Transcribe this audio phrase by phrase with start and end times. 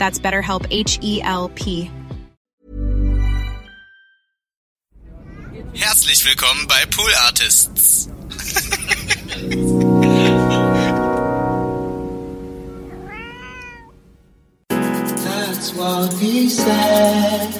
[0.00, 1.90] That's BetterHelp H E L P.
[5.74, 8.08] Herzlich willkommen bei Pool Artists.
[15.22, 17.52] That's what he said.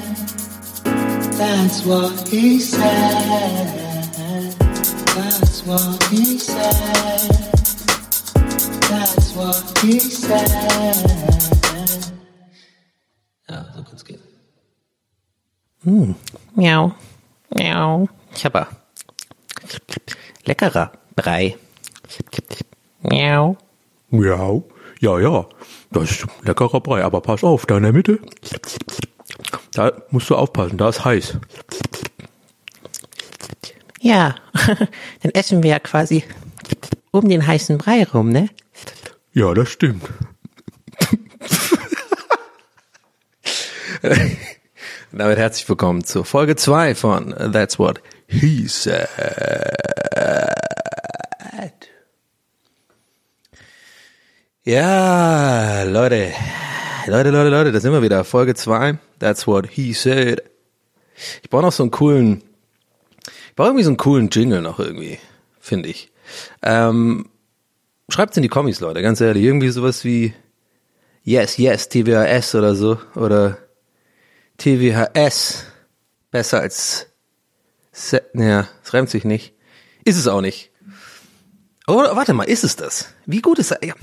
[1.36, 4.54] That's what he said.
[5.14, 7.28] That's what he said.
[8.88, 11.40] That's what he said.
[13.50, 14.20] Ja, so kann's gehen.
[16.54, 16.94] Miau.
[17.50, 18.08] Miau.
[18.34, 18.66] Ich habe
[20.44, 21.56] leckerer Brei.
[23.02, 23.56] Miau.
[24.10, 24.68] Miau.
[25.00, 25.46] Ja, ja.
[25.90, 28.20] Das ist leckerer Brei, aber pass auf, da in der Mitte.
[29.72, 31.38] Da musst du aufpassen, da ist heiß.
[34.00, 34.36] Ja,
[35.22, 36.22] dann essen wir ja quasi
[37.10, 38.48] um den heißen Brei rum, ne?
[39.32, 40.04] Ja, das stimmt.
[45.12, 49.08] Damit herzlich willkommen zur Folge 2 von That's What He Said.
[54.64, 56.32] Ja, Leute.
[57.06, 58.24] Leute, Leute, Leute, da sind wir wieder.
[58.24, 58.98] Folge 2.
[59.18, 60.44] That's What He Said.
[61.42, 62.42] Ich brauche noch so einen coolen,
[63.48, 65.18] ich brauche irgendwie so einen coolen Jingle noch irgendwie,
[65.58, 66.10] finde ich.
[66.62, 67.28] Ähm,
[68.08, 69.44] schreibt's in die Kommis, Leute, ganz ehrlich.
[69.44, 70.32] Irgendwie sowas wie
[71.22, 72.98] Yes, Yes, TWAS oder so.
[73.14, 73.58] Oder
[74.60, 75.64] TWHS.
[76.30, 77.06] Besser als
[77.92, 79.54] Se naja, es reimt sich nicht.
[80.04, 80.70] Ist es auch nicht.
[81.88, 83.08] Oder warte mal, ist es das?
[83.26, 83.78] Wie gut ist das?
[83.82, 83.94] Ja.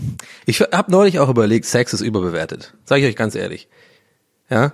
[0.46, 2.74] Ich habe neulich auch überlegt, Sex ist überbewertet.
[2.84, 3.70] Sag ich euch ganz ehrlich.
[4.50, 4.74] Ja?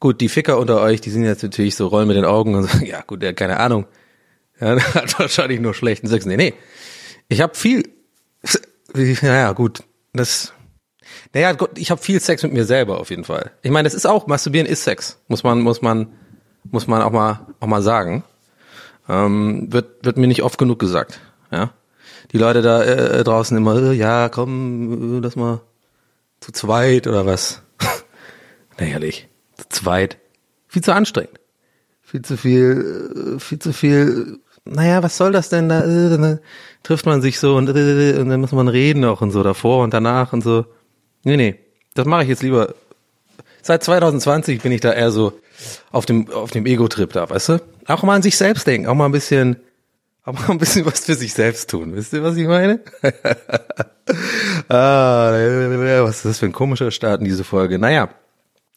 [0.00, 2.64] Gut, die Ficker unter euch, die sind jetzt natürlich so rollen mit den Augen und
[2.64, 3.86] sagen, ja gut, der keine Ahnung.
[4.60, 6.26] Ja, der hat wahrscheinlich nur schlechten Sex.
[6.26, 6.54] Nee, nee.
[7.28, 7.88] Ich habe viel
[9.22, 10.52] naja, gut, das
[11.32, 13.52] naja, Gott, ich habe viel Sex mit mir selber auf jeden Fall.
[13.62, 16.08] Ich meine, das ist auch Masturbieren ist Sex, muss man muss man
[16.64, 18.24] muss man auch mal auch mal sagen.
[19.08, 21.20] Ähm, wird wird mir nicht oft genug gesagt,
[21.50, 21.72] ja.
[22.32, 25.60] Die Leute da äh, draußen immer, äh, ja, komm, äh, lass mal
[26.40, 27.62] zu zweit oder was.
[28.78, 30.18] Na ehrlich, zu zweit.
[30.68, 31.38] Viel zu anstrengend.
[32.00, 34.38] Viel zu viel, äh, viel zu viel.
[34.64, 35.80] Naja, was soll das denn da?
[35.84, 36.40] Äh, Dann
[36.82, 39.82] trifft man sich so und, äh, und dann muss man reden auch und so davor
[39.84, 40.66] und danach und so.
[41.24, 41.58] Nee, nee,
[41.94, 42.74] das mache ich jetzt lieber.
[43.62, 45.38] Seit 2020 bin ich da eher so
[45.92, 47.62] auf dem auf dem Ego-Trip da, weißt du?
[47.86, 49.56] Auch mal an sich selbst denken, auch mal ein bisschen,
[50.24, 51.94] auch mal ein bisschen was für sich selbst tun.
[51.94, 52.80] Wisst ihr, was ich meine?
[54.68, 55.32] ah,
[56.04, 57.78] was ist das für ein komischer Start in diese Folge?
[57.78, 58.08] Naja,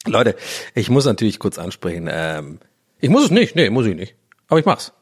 [0.06, 0.36] Leute,
[0.74, 2.08] ich muss natürlich kurz ansprechen.
[2.10, 2.60] Ähm,
[3.00, 4.14] ich muss es nicht, nee, muss ich nicht.
[4.48, 4.92] Aber ich mach's.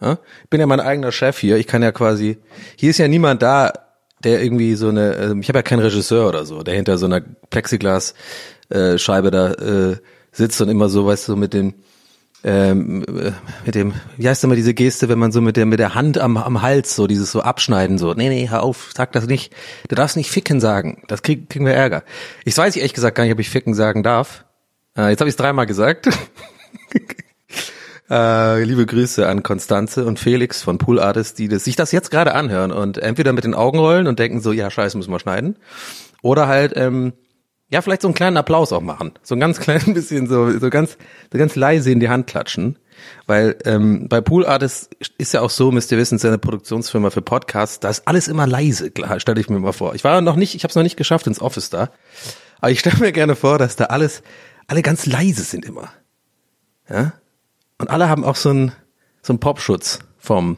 [0.00, 0.18] Ja?
[0.44, 1.56] Ich bin ja mein eigener Chef hier.
[1.56, 2.38] Ich kann ja quasi,
[2.76, 3.72] hier ist ja niemand da,
[4.24, 7.06] der irgendwie so eine, äh, ich habe ja keinen Regisseur oder so, der hinter so
[7.06, 9.96] einer Plexiglas-Scheibe da äh,
[10.32, 11.74] sitzt und immer so, weißt du, mit dem,
[12.44, 13.32] ähm, äh,
[13.64, 16.18] mit dem, wie heißt immer diese Geste, wenn man so mit der mit der Hand
[16.18, 19.54] am, am Hals so dieses so abschneiden so, nee nee, hör auf, sag das nicht,
[19.88, 22.02] du darfst nicht ficken sagen, das krieg, kriegen wir Ärger.
[22.44, 24.44] Ich weiß ehrlich gesagt gar nicht, ob ich ficken sagen darf.
[24.96, 26.08] Äh, jetzt habe ich es dreimal gesagt.
[28.12, 32.10] Äh, liebe Grüße an Konstanze und Felix von Pool Artists, die das, sich das jetzt
[32.10, 35.18] gerade anhören und entweder mit den Augen rollen und denken so, ja, scheiße, müssen wir
[35.18, 35.56] schneiden.
[36.20, 37.14] Oder halt, ähm,
[37.70, 39.12] ja, vielleicht so einen kleinen Applaus auch machen.
[39.22, 40.98] So ein ganz klein bisschen so, so ganz,
[41.32, 42.78] so ganz leise in die Hand klatschen.
[43.26, 46.30] Weil ähm, bei Pool Artists ist ja auch so, müsst ihr wissen, es ist ja
[46.30, 49.94] eine Produktionsfirma für Podcasts, da ist alles immer leise, klar, stelle ich mir mal vor.
[49.94, 51.88] Ich war noch nicht, ich habe es noch nicht geschafft ins Office da.
[52.60, 54.22] Aber ich stelle mir gerne vor, dass da alles,
[54.66, 55.88] alle ganz leise sind immer.
[56.90, 57.14] Ja?
[57.82, 58.72] Und alle haben auch so einen,
[59.22, 60.56] so einen Popschutz vom,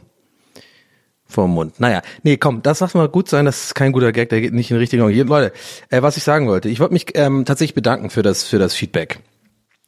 [1.26, 1.80] vom Mund.
[1.80, 4.52] Naja, nee, komm, das darf mal gut sein, das ist kein guter Gag, der geht
[4.52, 5.28] nicht in die richtige Richtung.
[5.28, 5.54] Leute,
[5.88, 8.74] äh, was ich sagen wollte, ich wollte mich ähm, tatsächlich bedanken für das, für das
[8.74, 9.20] Feedback.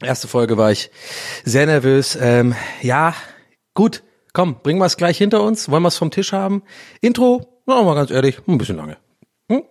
[0.03, 0.91] Erste Folge war ich
[1.45, 2.17] sehr nervös.
[2.19, 3.15] Ähm, ja,
[3.75, 4.03] gut,
[4.33, 5.71] komm, bringen wir es gleich hinter uns.
[5.71, 6.63] Wollen wir es vom Tisch haben?
[7.03, 8.97] Intro, na, mal ganz ehrlich, ein bisschen lange.
[9.51, 9.63] Hm?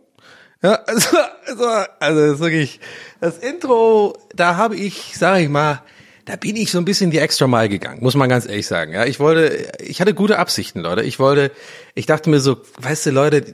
[0.61, 1.17] Ja, also,
[1.47, 1.65] also,
[1.99, 2.79] also das ist wirklich,
[3.21, 5.81] das Intro, da habe ich, sage ich mal,
[6.25, 8.93] da bin ich so ein bisschen die extra Mile gegangen, muss man ganz ehrlich sagen.
[8.93, 11.03] Ja, ich wollte, ich hatte gute Absichten, Leute.
[11.03, 11.51] Ich wollte,
[11.93, 13.45] ich dachte mir so, weißt du, Leute,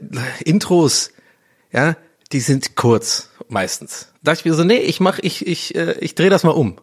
[0.44, 1.12] Intros,
[1.70, 1.96] ja,
[2.32, 4.08] die sind kurz meistens.
[4.22, 6.50] Da dachte ich mir so, nee, ich mach, ich, ich, äh, ich drehe das mal
[6.50, 6.80] um.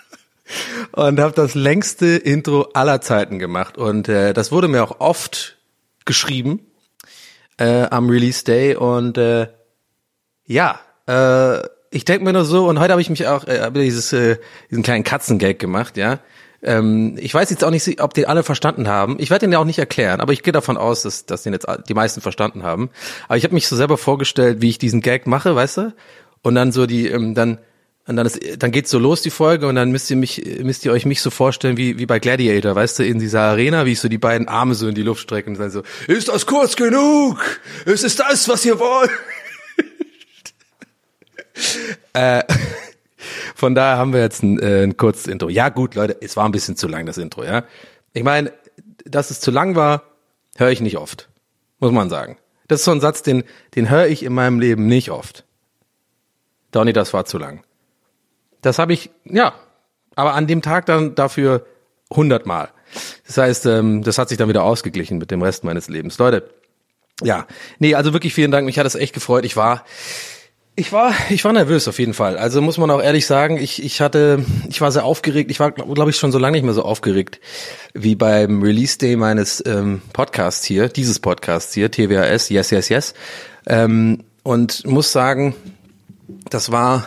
[0.92, 3.78] und habe das längste Intro aller Zeiten gemacht.
[3.78, 5.56] Und äh, das wurde mir auch oft
[6.04, 6.60] geschrieben
[7.56, 8.76] äh, am Release Day.
[8.76, 9.48] Und äh,
[10.44, 14.12] ja, äh, ich denke mir nur so, und heute habe ich mich auch äh, dieses,
[14.12, 14.36] äh,
[14.70, 16.20] diesen kleinen Katzengag gemacht, ja.
[16.62, 19.16] Ähm, ich weiß jetzt auch nicht, ob den alle verstanden haben.
[19.18, 21.52] Ich werde den ja auch nicht erklären, aber ich gehe davon aus, dass, dass den
[21.52, 22.90] jetzt die meisten verstanden haben.
[23.28, 25.94] Aber ich habe mich so selber vorgestellt, wie ich diesen Gag mache, weißt du?
[26.42, 27.58] Und dann so die, ähm, dann,
[28.06, 30.84] und dann, ist, dann geht's so los, die Folge, und dann müsst ihr mich, müsst
[30.84, 33.92] ihr euch mich so vorstellen, wie, wie bei Gladiator, weißt du, in dieser Arena, wie
[33.92, 36.46] ich so die beiden Arme so in die Luft strecke und dann so, ist das
[36.46, 37.40] kurz genug?
[37.86, 39.10] Ist es das, was ihr wollt?
[42.12, 42.42] Äh,
[43.54, 45.48] von daher haben wir jetzt ein, äh, ein kurzes Intro.
[45.48, 47.64] Ja, gut, Leute, es war ein bisschen zu lang, das Intro, ja.
[48.12, 48.52] Ich meine,
[49.04, 50.02] dass es zu lang war,
[50.56, 51.28] höre ich nicht oft.
[51.78, 52.36] Muss man sagen.
[52.68, 55.44] Das ist so ein Satz, den, den höre ich in meinem Leben nicht oft.
[56.70, 57.64] Donny, das war zu lang.
[58.60, 59.54] Das habe ich, ja,
[60.14, 61.66] aber an dem Tag dann dafür
[62.12, 62.70] hundertmal.
[63.26, 66.18] Das heißt, ähm, das hat sich dann wieder ausgeglichen mit dem Rest meines Lebens.
[66.18, 66.50] Leute,
[67.22, 67.46] ja,
[67.78, 68.66] nee, also wirklich vielen Dank.
[68.66, 69.44] Mich hat es echt gefreut.
[69.44, 69.84] Ich war,
[70.76, 72.38] ich war, ich war nervös auf jeden Fall.
[72.38, 75.50] Also muss man auch ehrlich sagen, ich, ich hatte, ich war sehr aufgeregt.
[75.50, 77.40] Ich war, glaube ich, schon so lange nicht mehr so aufgeregt
[77.92, 83.14] wie beim Release Day meines ähm, Podcasts hier, dieses Podcasts hier, TWAS, Yes, Yes, Yes.
[83.66, 85.54] Ähm, und muss sagen,
[86.48, 87.06] das war,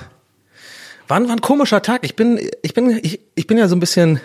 [1.08, 2.04] war, war ein komischer Tag.
[2.04, 4.20] Ich bin, ich bin, ich, ich bin ja so ein bisschen,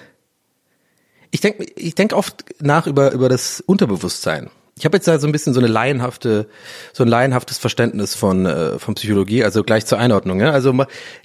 [1.30, 4.50] ich denke, ich denk oft nach über über das Unterbewusstsein.
[4.78, 6.46] Ich habe jetzt da so ein bisschen so eine laienhafte,
[6.92, 10.40] so ein laienhaftes Verständnis von äh, von Psychologie, also gleich zur Einordnung.
[10.40, 10.52] Ja?
[10.52, 10.72] Also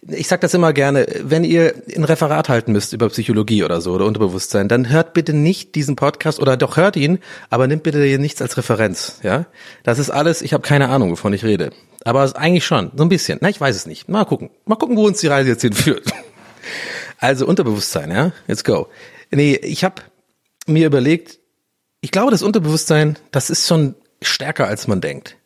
[0.08, 3.94] ich sag das immer gerne, wenn ihr ein Referat halten müsst über Psychologie oder so
[3.94, 7.20] oder Unterbewusstsein, dann hört bitte nicht diesen Podcast oder doch hört ihn,
[7.50, 9.20] aber nimmt bitte hier nichts als Referenz.
[9.24, 9.46] Ja,
[9.84, 10.42] das ist alles.
[10.42, 11.72] Ich habe keine Ahnung, wovon ich rede.
[12.06, 13.38] Aber eigentlich schon, so ein bisschen.
[13.42, 14.10] Na, ich weiß es nicht.
[14.10, 14.50] Mal gucken.
[14.66, 16.04] Mal gucken, wo uns die Reise jetzt hinführt.
[17.20, 18.34] Also Unterbewusstsein, ja?
[18.48, 18.88] Let's go.
[19.32, 20.02] Nee, ich habe
[20.68, 21.40] mir überlegt,
[22.04, 25.38] ich glaube, das Unterbewusstsein, das ist schon stärker, als man denkt.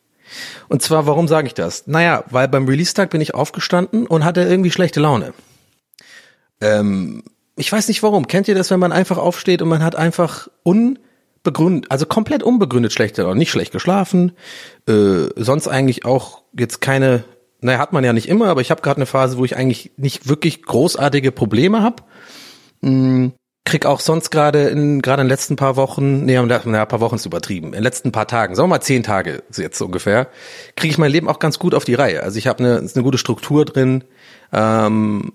[0.68, 1.86] Und zwar, warum sage ich das?
[1.86, 5.34] Naja, weil beim Release-Tag bin ich aufgestanden und hatte irgendwie schlechte Laune.
[6.60, 7.22] Ähm,
[7.54, 8.26] ich weiß nicht warum.
[8.26, 12.92] Kennt ihr das, wenn man einfach aufsteht und man hat einfach unbegründet, also komplett unbegründet
[12.92, 14.32] schlechte Laune, nicht schlecht geschlafen,
[14.88, 17.22] äh, sonst eigentlich auch jetzt keine,
[17.60, 19.92] naja, hat man ja nicht immer, aber ich habe gerade eine Phase, wo ich eigentlich
[19.96, 22.02] nicht wirklich großartige Probleme habe.
[22.82, 23.32] Hm,
[23.68, 27.16] krieg auch sonst gerade in gerade in den letzten paar Wochen, nee, ein paar Wochen
[27.16, 30.28] ist übertrieben, in den letzten paar Tagen, sagen wir mal zehn Tage jetzt ungefähr,
[30.74, 32.22] kriege ich mein Leben auch ganz gut auf die Reihe.
[32.22, 34.04] Also ich habe eine, eine gute Struktur drin
[34.54, 35.32] ähm,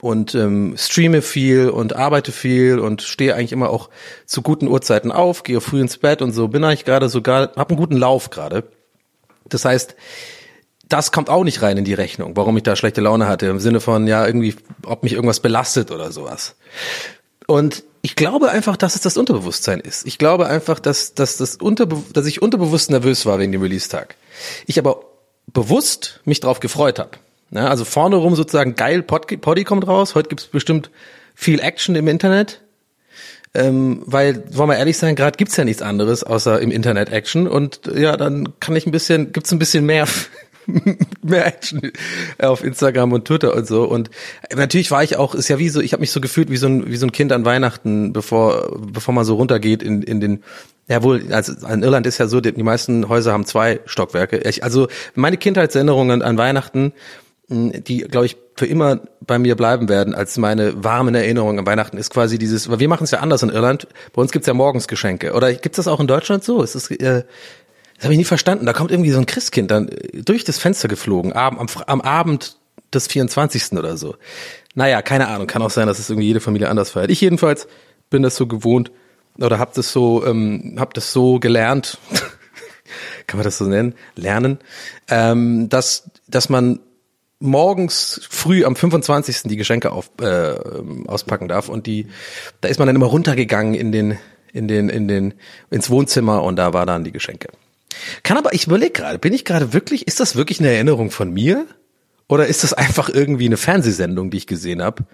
[0.00, 3.90] und ähm, streame viel und arbeite viel und stehe eigentlich immer auch
[4.24, 7.70] zu guten Uhrzeiten auf, gehe früh ins Bett und so bin eigentlich gerade sogar, habe
[7.70, 8.70] einen guten Lauf gerade.
[9.48, 9.96] Das heißt,
[10.88, 13.58] das kommt auch nicht rein in die Rechnung, warum ich da schlechte Laune hatte, im
[13.58, 14.54] Sinne von, ja, irgendwie,
[14.84, 16.54] ob mich irgendwas belastet oder sowas.
[17.52, 20.06] Und ich glaube einfach, dass es das Unterbewusstsein ist.
[20.06, 24.16] Ich glaube einfach, dass, dass, das Unterbe dass ich unterbewusst nervös war wegen dem Release-Tag.
[24.66, 25.04] Ich aber
[25.52, 27.10] bewusst mich drauf gefreut habe.
[27.50, 30.14] Ja, also vorne rum sozusagen geil, Pod Poddy kommt raus.
[30.14, 30.90] Heute gibt's bestimmt
[31.34, 32.62] viel Action im Internet.
[33.52, 37.46] Ähm, weil, wollen wir ehrlich sein, gerade gibt's ja nichts anderes außer im Internet Action.
[37.46, 40.06] Und ja, dann kann ich ein bisschen, gibt's ein bisschen mehr
[41.22, 41.92] mehr Action
[42.38, 43.84] auf Instagram und Twitter und so.
[43.84, 44.10] Und
[44.54, 46.66] natürlich war ich auch, ist ja wie so, ich habe mich so gefühlt wie so
[46.66, 50.42] ein wie so ein Kind an Weihnachten, bevor bevor man so runtergeht in in den
[50.88, 54.38] ja wohl, also in Irland ist ja so, die, meisten Häuser haben zwei Stockwerke.
[54.38, 56.92] Ich, also meine Kindheitserinnerungen an Weihnachten,
[57.48, 61.96] die glaube ich für immer bei mir bleiben werden als meine warmen Erinnerungen an Weihnachten
[61.96, 63.88] ist quasi dieses, weil wir machen es ja anders in Irland.
[64.12, 65.32] Bei uns gibt's ja morgens Geschenke.
[65.32, 66.62] Oder gibt's das auch in Deutschland so?
[66.62, 67.24] Ist es äh,
[68.02, 68.66] das habe ich nie verstanden.
[68.66, 72.56] Da kommt irgendwie so ein Christkind dann durch das Fenster geflogen, am, am, am Abend
[72.92, 73.74] des 24.
[73.74, 74.16] oder so.
[74.74, 75.46] Naja, keine Ahnung.
[75.46, 77.12] Kann auch sein, dass es irgendwie jede Familie anders feiert.
[77.12, 77.68] Ich jedenfalls
[78.10, 78.90] bin das so gewohnt
[79.38, 81.98] oder hab das so, ähm, hab das so gelernt,
[83.28, 84.58] kann man das so nennen, lernen,
[85.08, 86.80] ähm, dass, dass man
[87.38, 89.42] morgens früh am 25.
[89.44, 90.56] die Geschenke auf, äh,
[91.06, 92.08] auspacken darf und die,
[92.62, 94.18] da ist man dann immer runtergegangen in den,
[94.52, 95.34] in den, in den,
[95.70, 97.46] ins Wohnzimmer und da war dann die Geschenke.
[98.32, 101.34] Kann aber, ich überlege gerade, bin ich gerade wirklich, ist das wirklich eine Erinnerung von
[101.34, 101.66] mir?
[102.30, 105.04] Oder ist das einfach irgendwie eine Fernsehsendung, die ich gesehen habe?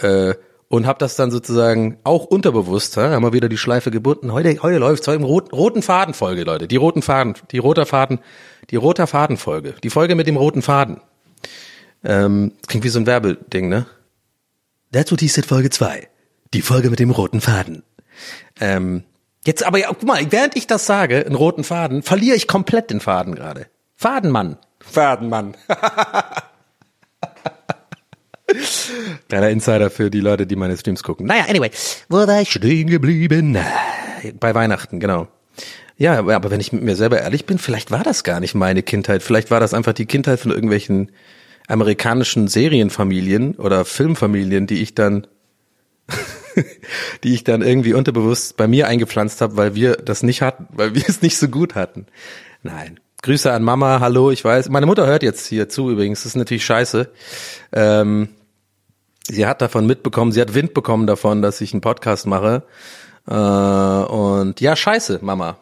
[0.00, 0.34] Äh,
[0.68, 4.34] und habe das dann sozusagen auch unterbewusst, ha, haben wir wieder die Schleife gebunden.
[4.34, 6.68] Heute, heute läuft's heute im roten, roten Fadenfolge, Leute.
[6.68, 8.18] Die roten Faden, die roter Faden,
[8.68, 9.74] die roter Fadenfolge.
[9.82, 11.00] Die Folge mit dem roten Faden.
[12.04, 13.86] Ähm, klingt wie so ein Werbeding, ne?
[14.92, 16.06] That's what he said Folge 2.
[16.52, 17.82] Die Folge mit dem roten Faden.
[18.60, 19.04] Ähm,
[19.46, 22.90] jetzt aber, ja, guck mal, während ich das sage, einen roten Faden, verliere ich komplett
[22.90, 23.66] den Faden gerade.
[23.96, 24.58] Fadenmann.
[24.80, 25.56] Fadenmann.
[29.28, 31.26] Kleiner Insider für die Leute, die meine Streams gucken.
[31.26, 31.70] Naja, anyway,
[32.08, 33.58] wo war ich stehen geblieben?
[34.38, 35.28] Bei Weihnachten, genau.
[35.96, 38.82] Ja, aber wenn ich mit mir selber ehrlich bin, vielleicht war das gar nicht meine
[38.82, 39.22] Kindheit.
[39.22, 41.12] Vielleicht war das einfach die Kindheit von irgendwelchen
[41.68, 45.26] amerikanischen Serienfamilien oder Filmfamilien, die ich dann,
[47.24, 50.94] die ich dann irgendwie unterbewusst bei mir eingepflanzt habe, weil wir das nicht hatten, weil
[50.94, 52.06] wir es nicht so gut hatten.
[52.62, 53.00] Nein.
[53.22, 54.68] Grüße an Mama, hallo, ich weiß.
[54.68, 57.10] Meine Mutter hört jetzt hier zu übrigens, das ist natürlich scheiße.
[57.72, 58.28] Ähm,
[59.26, 62.64] sie hat davon mitbekommen, sie hat Wind bekommen davon, dass ich einen Podcast mache.
[63.26, 65.56] Äh, und ja, scheiße, Mama.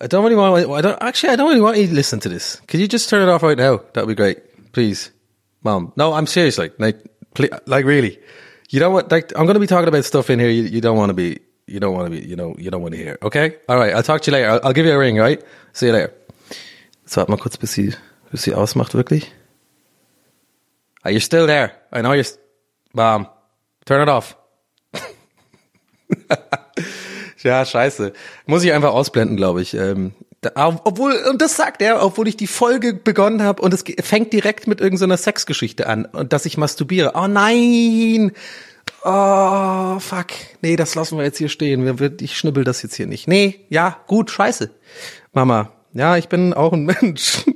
[0.00, 0.64] I don't really want.
[0.64, 1.32] I don't actually.
[1.32, 2.62] I don't really want you to listen to this.
[2.68, 3.80] Could you just turn it off right now?
[3.94, 5.10] That would be great, please,
[5.62, 5.92] Mom.
[5.96, 6.56] No, I'm serious.
[6.56, 7.02] Like, like,
[7.66, 8.18] like, really.
[8.68, 9.10] You don't want.
[9.10, 10.50] Like, I'm to be talking about stuff in here.
[10.50, 11.40] You, you don't want to be.
[11.66, 12.26] You don't want to be.
[12.26, 12.54] You know.
[12.58, 13.18] You don't want to hear.
[13.22, 13.56] Okay.
[13.68, 13.94] All right.
[13.94, 14.50] I'll talk to you later.
[14.50, 15.16] I'll, I'll give you a ring.
[15.16, 15.42] Right.
[15.72, 16.12] See you later.
[17.04, 17.94] Jetzt warte mal kurz, bis sie,
[18.30, 19.32] bis sie ausmacht, wirklich.
[21.02, 21.72] Are you still there?
[21.90, 22.26] I know you're.
[22.92, 23.28] Mom,
[23.86, 24.36] turn it off.
[27.42, 28.12] Ja, scheiße.
[28.46, 29.74] Muss ich einfach ausblenden, glaube ich.
[29.74, 30.12] Ähm,
[30.54, 34.66] obwohl, und das sagt er, obwohl ich die Folge begonnen habe und es fängt direkt
[34.66, 37.12] mit irgendeiner Sexgeschichte an und dass ich masturbiere.
[37.14, 38.32] Oh nein!
[39.04, 40.26] Oh, fuck.
[40.62, 42.16] Nee, das lassen wir jetzt hier stehen.
[42.20, 43.28] Ich schnibbel das jetzt hier nicht.
[43.28, 44.70] Nee, ja, gut, scheiße.
[45.32, 47.44] Mama, ja, ich bin auch ein Mensch.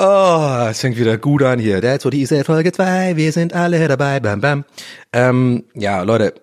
[0.00, 1.80] Oh, es fängt wieder gut an hier.
[1.80, 3.16] That's what he said, Folge 2.
[3.16, 4.20] Wir sind alle dabei.
[4.20, 4.64] Bam, bam.
[5.12, 6.34] Ähm, ja, Leute.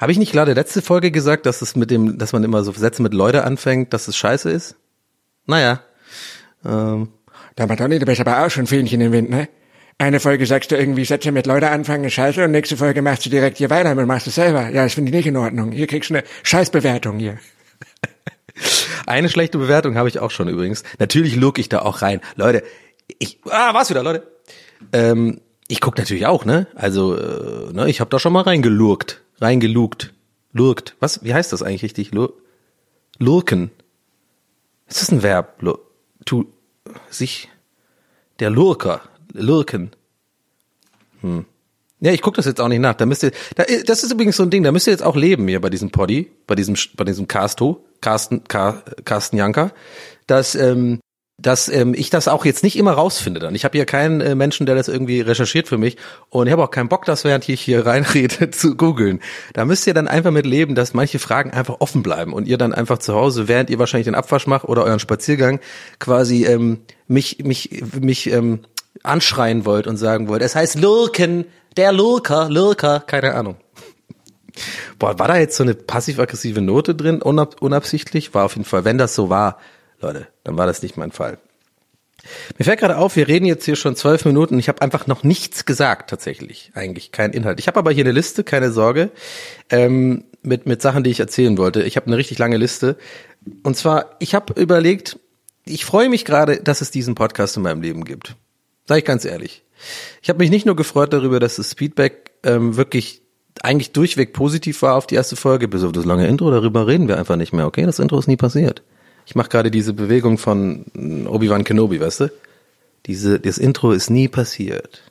[0.00, 2.72] Habe ich nicht gerade letzte Folge gesagt, dass es mit dem, dass man immer so
[2.72, 4.76] Sätze mit Leute anfängt, dass es scheiße ist?
[5.46, 5.80] Naja.
[6.64, 7.08] Ähm,
[7.54, 9.48] Da Madonna, du bist aber auch schon Fähnchen im Wind, ne?
[9.98, 13.24] Eine Folge sagst du irgendwie Sätze mit Leute anfangen, ist scheiße, und nächste Folge machst
[13.24, 14.68] du direkt hier weiter und machst es selber.
[14.68, 15.72] Ja, das finde ich nicht in Ordnung.
[15.72, 17.38] Hier kriegst du eine Scheißbewertung hier.
[19.06, 20.82] Eine schlechte Bewertung habe ich auch schon übrigens.
[20.98, 22.20] Natürlich lurk ich da auch rein.
[22.34, 22.64] Leute,
[23.18, 24.26] ich, ah, war's wieder, Leute.
[24.92, 26.66] Ähm, ich guck natürlich auch, ne?
[26.74, 30.14] Also, äh, ne, ich habe da schon mal reingelurkt, reingelugt,
[30.52, 30.96] lurkt.
[31.00, 32.12] Was, wie heißt das eigentlich richtig?
[32.12, 32.34] Lur
[33.18, 33.70] lurken.
[34.86, 35.62] Ist das ein Verb?
[35.62, 35.86] Lur
[36.26, 36.44] tu,
[37.08, 37.48] sich,
[38.38, 39.00] der Lurker,
[39.32, 39.92] lurken.
[41.22, 41.46] Hm.
[42.00, 42.94] Ja, ich gucke das jetzt auch nicht nach.
[42.94, 45.16] Da müsst ihr, da, das ist übrigens so ein Ding, da müsst ihr jetzt auch
[45.16, 49.72] leben hier bei diesem Poddy, bei diesem, bei diesem Casto, Carsten, Car, Carsten Janker,
[50.26, 51.00] dass, ähm,
[51.46, 53.54] dass ähm, ich das auch jetzt nicht immer rausfinde dann.
[53.54, 55.96] Ich habe hier keinen äh, Menschen, der das irgendwie recherchiert für mich
[56.28, 59.20] und ich habe auch keinen Bock, das während ich hier reinrede zu googeln.
[59.52, 62.58] Da müsst ihr dann einfach mit leben, dass manche Fragen einfach offen bleiben und ihr
[62.58, 65.60] dann einfach zu Hause, während ihr wahrscheinlich den Abwasch macht oder euren Spaziergang,
[66.00, 68.60] quasi ähm, mich mich mich ähm,
[69.04, 71.44] anschreien wollt und sagen wollt, es heißt Lurken,
[71.76, 73.54] der Lurker, Lurker, keine Ahnung.
[74.98, 78.34] Boah, war da jetzt so eine passiv-aggressive Note drin, unab unabsichtlich?
[78.34, 78.84] War auf jeden Fall.
[78.84, 79.58] Wenn das so war,
[80.00, 81.38] Leute, dann war das nicht mein Fall.
[82.58, 84.58] Mir fällt gerade auf, wir reden jetzt hier schon zwölf Minuten.
[84.58, 86.72] Ich habe einfach noch nichts gesagt, tatsächlich.
[86.74, 87.60] Eigentlich kein Inhalt.
[87.60, 89.10] Ich habe aber hier eine Liste, keine Sorge,
[89.70, 91.82] ähm, mit, mit Sachen, die ich erzählen wollte.
[91.82, 92.96] Ich habe eine richtig lange Liste.
[93.62, 95.18] Und zwar, ich habe überlegt,
[95.64, 98.36] ich freue mich gerade, dass es diesen Podcast in meinem Leben gibt.
[98.86, 99.62] Sag ich ganz ehrlich.
[100.22, 103.22] Ich habe mich nicht nur gefreut darüber, dass das Feedback ähm, wirklich
[103.62, 107.08] eigentlich durchweg positiv war auf die erste Folge, bis auf das lange Intro, darüber reden
[107.08, 107.84] wir einfach nicht mehr, okay?
[107.84, 108.82] Das Intro ist nie passiert.
[109.26, 110.86] Ich mache gerade diese Bewegung von
[111.28, 112.32] Obi-Wan Kenobi, weißt du?
[113.06, 115.02] Diese, das Intro ist nie passiert.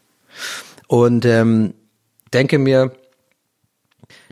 [0.87, 1.73] Und ähm,
[2.33, 2.93] denke mir,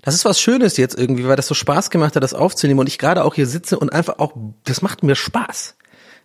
[0.01, 2.87] das ist was Schönes jetzt irgendwie, weil das so Spaß gemacht hat, das aufzunehmen und
[2.87, 4.33] ich gerade auch hier sitze und einfach auch,
[4.65, 5.75] das macht mir Spaß.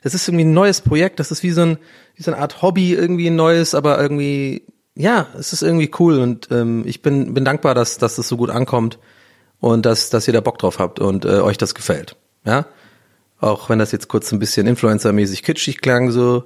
[0.03, 1.79] Das ist irgendwie ein neues Projekt, das ist wie so, ein,
[2.15, 6.19] wie so eine Art Hobby, irgendwie ein neues, aber irgendwie, ja, es ist irgendwie cool
[6.19, 8.99] und ähm, ich bin, bin dankbar, dass, dass das so gut ankommt
[9.61, 12.17] und dass, dass ihr da Bock drauf habt und äh, euch das gefällt.
[12.45, 12.67] Ja,
[13.41, 16.45] auch wenn das jetzt kurz ein bisschen Influencer-mäßig kitschig klang, so,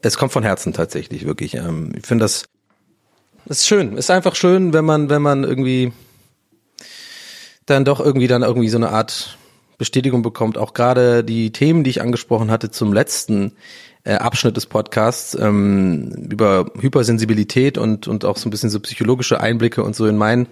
[0.00, 1.54] es kommt von Herzen tatsächlich, wirklich.
[1.54, 2.44] Ähm, ich finde das,
[3.46, 3.96] ist schön.
[3.96, 5.92] Ist einfach schön, wenn man, wenn man irgendwie
[7.66, 9.36] dann doch irgendwie dann irgendwie so eine Art
[9.78, 10.58] Bestätigung bekommt.
[10.58, 13.52] Auch gerade die Themen, die ich angesprochen hatte zum letzten
[14.04, 19.40] äh, Abschnitt des Podcasts ähm, über Hypersensibilität und und auch so ein bisschen so psychologische
[19.40, 20.46] Einblicke und so in meinen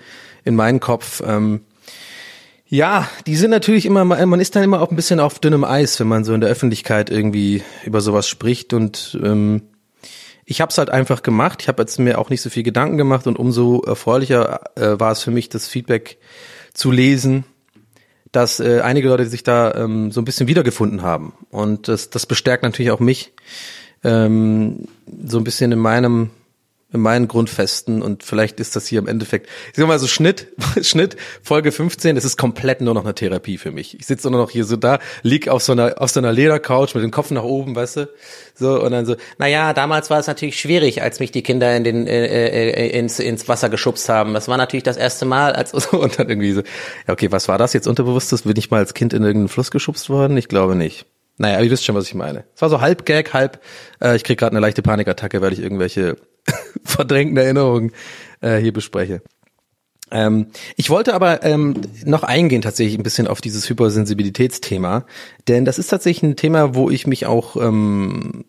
[0.45, 1.23] in meinen Kopf.
[1.25, 1.61] Ähm,
[2.73, 5.99] Ja, die sind natürlich immer, man ist dann immer auch ein bisschen auf dünnem Eis,
[5.99, 8.73] wenn man so in der Öffentlichkeit irgendwie über sowas spricht.
[8.73, 9.63] Und ähm,
[10.45, 11.63] ich habe es halt einfach gemacht.
[11.63, 13.27] Ich habe jetzt mir auch nicht so viel Gedanken gemacht.
[13.27, 16.19] Und umso erfreulicher äh, war es für mich, das Feedback
[16.73, 17.43] zu lesen,
[18.31, 21.33] dass äh, einige Leute sich da ähm, so ein bisschen wiedergefunden haben.
[21.51, 23.33] Und das, das bestärkt natürlich auch mich
[24.05, 24.87] ähm,
[25.27, 26.31] so ein bisschen in meinem
[26.93, 30.49] in meinen Grundfesten und vielleicht ist das hier im Endeffekt, ich sag mal so Schnitt,
[30.83, 33.99] Schnitt, Folge 15, es ist komplett nur noch eine Therapie für mich.
[33.99, 36.95] Ich sitze nur noch hier so da, lieg auf so einer, auf so einer Ledercouch
[36.95, 38.09] mit dem Kopf nach oben, weißt du,
[38.55, 41.85] so und dann so, naja, damals war es natürlich schwierig, als mich die Kinder in
[41.85, 44.35] den, äh, äh, ins, ins Wasser geschubst haben.
[44.35, 46.63] Das war natürlich das erste Mal, als, und dann irgendwie so,
[47.07, 48.43] ja okay, was war das jetzt unterbewusstes?
[48.43, 50.37] Bin ich mal als Kind in irgendeinen Fluss geschubst worden?
[50.37, 51.07] Ich glaube nicht.
[51.41, 52.45] Naja, ihr wisst schon, was ich meine.
[52.55, 53.63] Es war so halb Gag, halb,
[54.03, 56.17] äh, ich krieg gerade eine leichte Panikattacke, weil ich irgendwelche
[56.85, 57.93] verdrängten Erinnerungen
[58.41, 59.23] äh, hier bespreche.
[60.11, 65.05] Ähm, ich wollte aber ähm, noch eingehen tatsächlich ein bisschen auf dieses Hypersensibilitätsthema,
[65.47, 68.45] denn das ist tatsächlich ein Thema, wo ich mich auch ähm,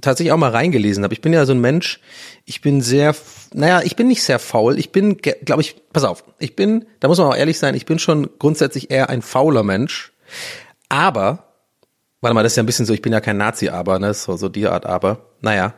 [0.00, 1.12] tatsächlich auch mal reingelesen habe.
[1.12, 2.00] Ich bin ja so ein Mensch,
[2.46, 3.14] ich bin sehr,
[3.52, 4.78] naja, ich bin nicht sehr faul.
[4.78, 7.84] Ich bin, glaube ich, pass auf, ich bin, da muss man auch ehrlich sein, ich
[7.84, 10.12] bin schon grundsätzlich eher ein fauler Mensch.
[10.88, 11.44] Aber
[12.24, 14.14] Warte mal, das ist ja ein bisschen so, ich bin ja kein Nazi, aber, ne,
[14.14, 15.74] so, so die Art, aber, naja.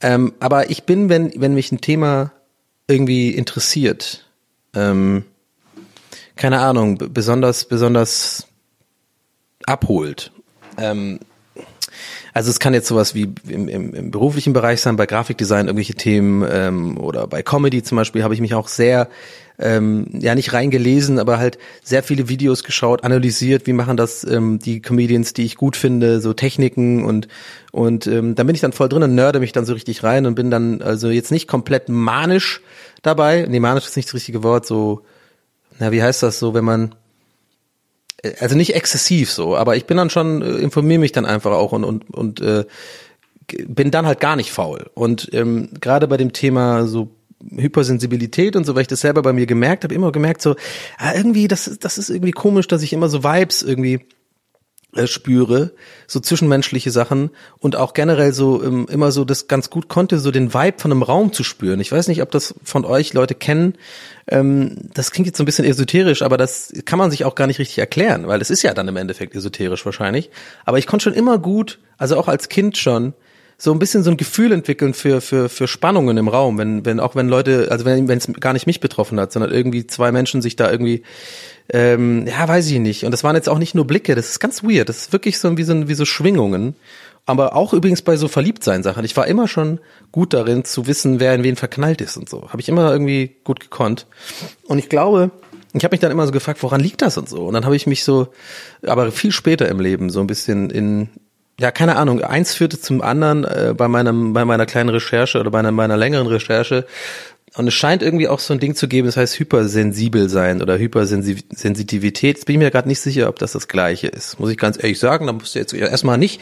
[0.00, 2.32] Ähm, aber ich bin, wenn, wenn mich ein Thema
[2.86, 4.26] irgendwie interessiert,
[4.74, 5.24] ähm,
[6.36, 8.46] keine Ahnung, besonders, besonders
[9.66, 10.30] abholt.
[10.76, 11.18] Ähm,
[12.32, 15.94] also es kann jetzt sowas wie im, im, im beruflichen Bereich sein, bei Grafikdesign irgendwelche
[15.94, 19.08] Themen ähm, oder bei Comedy zum Beispiel habe ich mich auch sehr
[19.58, 24.58] ähm, ja nicht reingelesen, aber halt sehr viele Videos geschaut, analysiert, wie machen das ähm,
[24.58, 27.28] die Comedians, die ich gut finde, so Techniken und
[27.72, 30.26] und ähm, da bin ich dann voll drin und nörde mich dann so richtig rein
[30.26, 32.62] und bin dann also jetzt nicht komplett manisch
[33.02, 33.46] dabei.
[33.48, 35.02] Nee, manisch ist nicht das richtige Wort, so
[35.78, 36.94] na, wie heißt das so, wenn man
[38.22, 41.52] äh, also nicht exzessiv so, aber ich bin dann schon äh, informiere mich dann einfach
[41.52, 42.64] auch und und und äh,
[43.66, 44.90] bin dann halt gar nicht faul.
[44.94, 47.10] Und ähm, gerade bei dem Thema so
[47.56, 50.56] Hypersensibilität und so, weil ich das selber bei mir gemerkt habe, immer gemerkt so,
[50.98, 54.00] ah, irgendwie, das, das ist irgendwie komisch, dass ich immer so Vibes irgendwie
[54.94, 55.72] äh, spüre,
[56.06, 60.30] so zwischenmenschliche Sachen und auch generell so ähm, immer so das ganz gut konnte, so
[60.30, 61.78] den Vibe von einem Raum zu spüren.
[61.80, 63.74] Ich weiß nicht, ob das von euch Leute kennen.
[64.28, 67.46] Ähm, das klingt jetzt so ein bisschen esoterisch, aber das kann man sich auch gar
[67.46, 70.30] nicht richtig erklären, weil es ist ja dann im Endeffekt esoterisch wahrscheinlich.
[70.64, 73.12] Aber ich konnte schon immer gut, also auch als Kind schon,
[73.60, 77.00] so ein bisschen so ein Gefühl entwickeln für, für, für Spannungen im Raum, wenn, wenn,
[77.00, 80.40] auch wenn Leute, also wenn es gar nicht mich betroffen hat, sondern irgendwie zwei Menschen
[80.40, 81.02] sich da irgendwie,
[81.70, 83.04] ähm, ja, weiß ich nicht.
[83.04, 84.88] Und das waren jetzt auch nicht nur Blicke, das ist ganz weird.
[84.88, 86.76] Das ist wirklich so wie so, wie so Schwingungen.
[87.26, 89.04] Aber auch übrigens bei so Verliebtsein-Sachen.
[89.04, 89.80] Ich war immer schon
[90.12, 92.50] gut darin zu wissen, wer in wen verknallt ist und so.
[92.50, 94.06] Habe ich immer irgendwie gut gekonnt.
[94.66, 95.32] Und ich glaube,
[95.74, 97.44] ich habe mich dann immer so gefragt, woran liegt das und so.
[97.44, 98.28] Und dann habe ich mich so,
[98.86, 101.10] aber viel später im Leben so ein bisschen in
[101.60, 105.50] ja, keine Ahnung, eins führte zum anderen äh, bei meinem, bei meiner kleinen Recherche oder
[105.50, 106.86] bei einer, meiner längeren Recherche.
[107.56, 110.78] Und es scheint irgendwie auch so ein Ding zu geben, das heißt hypersensibel sein oder
[110.78, 112.36] Hypersensitivität.
[112.36, 114.38] Jetzt bin ich mir gerade nicht sicher, ob das das Gleiche ist.
[114.38, 116.40] Muss ich ganz ehrlich sagen, da musst du jetzt erstmal nicht,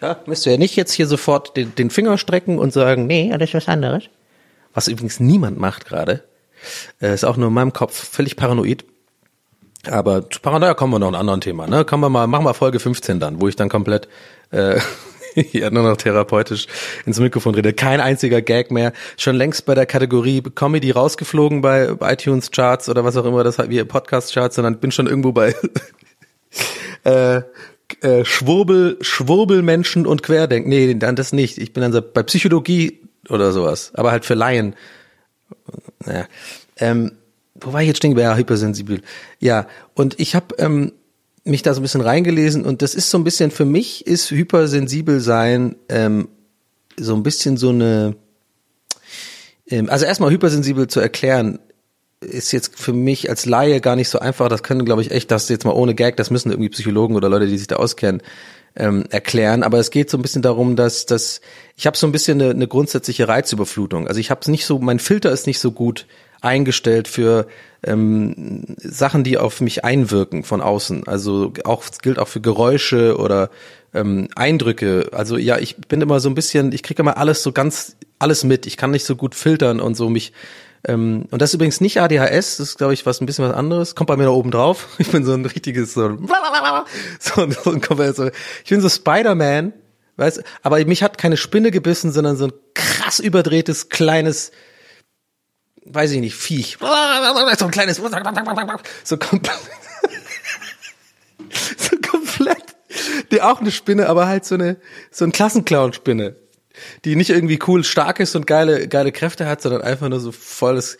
[0.00, 3.30] ja, müsst du ja nicht jetzt hier sofort den, den Finger strecken und sagen, nee,
[3.30, 4.04] das ist was anderes.
[4.74, 6.24] Was übrigens niemand macht gerade.
[7.00, 8.84] Äh, ist auch nur in meinem Kopf völlig paranoid.
[9.88, 11.66] Aber zu Paranoia kommen wir noch ein anderen Thema.
[11.66, 11.84] Ne?
[11.84, 14.08] Kann man mal, machen wir Folge 15 dann, wo ich dann komplett
[14.50, 14.78] äh,
[15.52, 16.66] ja, nur noch therapeutisch
[17.06, 17.72] ins Mikrofon rede.
[17.72, 18.92] Kein einziger Gag mehr.
[19.16, 23.58] Schon längst bei der Kategorie Comedy rausgeflogen bei iTunes Charts oder was auch immer das
[23.58, 25.54] wie Podcast Charts, sondern bin schon irgendwo bei
[27.04, 27.42] äh,
[28.00, 30.68] äh, Schwurbel, Schwurbelmenschen und Querdenken.
[30.68, 31.58] Nee, dann das nicht.
[31.58, 33.92] Ich bin dann bei Psychologie oder sowas.
[33.94, 34.74] Aber halt für Laien.
[36.04, 36.26] Naja.
[36.76, 37.12] Ähm,
[37.60, 38.16] wo war ich jetzt stehen?
[38.16, 39.02] Ja, hypersensibel.
[39.38, 40.92] Ja, und ich habe ähm,
[41.44, 44.30] mich da so ein bisschen reingelesen und das ist so ein bisschen, für mich ist
[44.30, 46.28] hypersensibel sein ähm,
[46.98, 48.16] so ein bisschen so eine,
[49.68, 51.58] ähm, also erstmal hypersensibel zu erklären,
[52.20, 54.48] ist jetzt für mich als Laie gar nicht so einfach.
[54.48, 57.28] Das können, glaube ich, echt, das jetzt mal ohne Gag, das müssen irgendwie Psychologen oder
[57.28, 58.22] Leute, die sich da auskennen,
[58.74, 59.62] ähm, erklären.
[59.62, 61.40] Aber es geht so ein bisschen darum, dass, dass
[61.76, 64.08] ich habe so ein bisschen eine, eine grundsätzliche Reizüberflutung.
[64.08, 66.06] Also ich habe es nicht so, mein Filter ist nicht so gut
[66.40, 67.46] eingestellt für
[67.82, 71.06] ähm, Sachen, die auf mich einwirken von außen.
[71.06, 73.50] Also auch gilt auch für Geräusche oder
[73.94, 75.08] ähm, Eindrücke.
[75.12, 78.44] Also ja, ich bin immer so ein bisschen, ich kriege immer alles so ganz alles
[78.44, 78.66] mit.
[78.66, 80.32] Ich kann nicht so gut filtern und so mich
[80.86, 83.54] ähm, und das ist übrigens nicht ADHS, das ist, glaube ich, was ein bisschen was
[83.54, 83.94] anderes.
[83.94, 84.88] Kommt bei mir da oben drauf.
[84.98, 86.16] Ich bin so ein richtiges, so,
[87.18, 88.26] so, ein, so
[88.64, 89.72] ich bin so Spider-Man,
[90.16, 94.52] weißt aber mich hat keine Spinne gebissen, sondern so ein krass überdrehtes, kleines,
[95.92, 96.78] weiß ich nicht, Viech.
[97.58, 98.00] So ein kleines,
[99.04, 99.58] so komplett,
[101.78, 102.64] so komplett,
[103.30, 104.76] die auch eine Spinne, aber halt so eine,
[105.10, 106.36] so ein Klassenclown-Spinne,
[107.04, 110.32] die nicht irgendwie cool, stark ist und geile, geile Kräfte hat, sondern einfach nur so
[110.32, 110.98] volles,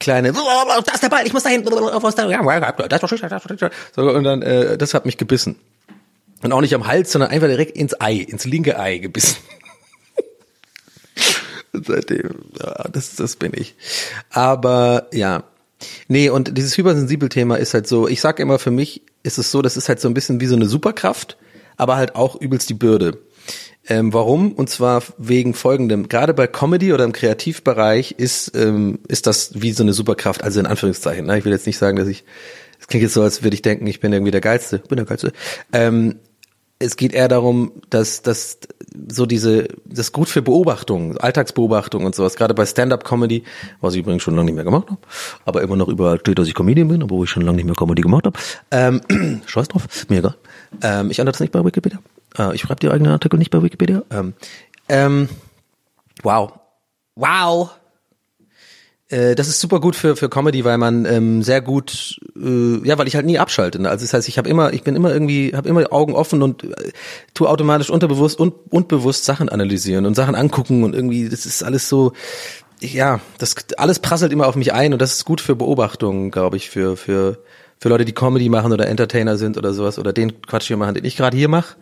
[0.00, 1.70] kleine, da ist der Ball, ich muss dahin, so,
[4.10, 5.58] und dann, äh, das hat mich gebissen.
[6.42, 9.38] Und auch nicht am Hals, sondern einfach direkt ins Ei, ins linke Ei gebissen.
[11.86, 13.74] Seitdem, ja, das, das bin ich.
[14.30, 15.44] Aber ja,
[16.08, 19.50] nee, und dieses hypersensibel Thema ist halt so, ich sag immer, für mich ist es
[19.50, 21.36] so, das ist halt so ein bisschen wie so eine Superkraft,
[21.76, 23.18] aber halt auch übelst die Bürde.
[23.88, 24.52] Ähm, warum?
[24.52, 26.08] Und zwar wegen folgendem.
[26.08, 30.60] Gerade bei Comedy oder im Kreativbereich ist, ähm, ist das wie so eine Superkraft, also
[30.60, 31.26] in Anführungszeichen.
[31.26, 31.38] Ne?
[31.38, 32.24] Ich will jetzt nicht sagen, dass ich,
[32.78, 34.78] es klingt jetzt so, als würde ich denken, ich bin irgendwie der Geilste.
[34.78, 35.32] Bin der Geilste.
[35.72, 36.16] Ähm,
[36.78, 38.58] es geht eher darum, dass, dass
[39.08, 43.42] so diese, das gut für Beobachtung, Alltagsbeobachtung und sowas, gerade bei Stand-Up-Comedy,
[43.80, 45.00] was ich übrigens schon lange nicht mehr gemacht habe,
[45.44, 47.74] aber immer noch überall steht, dass ich Comedian bin, obwohl ich schon lange nicht mehr
[47.74, 48.38] Comedy gemacht habe.
[48.70, 49.00] Ähm,
[49.46, 50.36] scheiß drauf, mir egal.
[50.82, 51.98] Ähm, ich ändere das nicht bei Wikipedia.
[52.38, 54.02] Äh, ich schreibe die eigenen Artikel nicht bei Wikipedia.
[54.10, 54.34] Ähm,
[54.88, 55.28] ähm,
[56.22, 56.52] wow.
[57.16, 57.70] Wow.
[59.08, 62.98] Äh, das ist super gut für für Comedy, weil man ähm, sehr gut, äh, ja,
[62.98, 63.80] weil ich halt nie abschalte.
[63.80, 63.88] Ne?
[63.88, 66.64] Also das heißt, ich habe immer, ich bin immer irgendwie, habe immer Augen offen und
[66.64, 66.92] äh,
[67.34, 71.62] tue automatisch unterbewusst und, und bewusst Sachen analysieren und Sachen angucken und irgendwie, das ist
[71.62, 72.12] alles so,
[72.80, 76.56] ja, das alles prasselt immer auf mich ein und das ist gut für Beobachtungen, glaube
[76.56, 77.38] ich, für für
[77.80, 80.94] für Leute, die Comedy machen oder Entertainer sind oder sowas oder den Quatsch hier machen,
[80.94, 81.76] den ich gerade hier mache.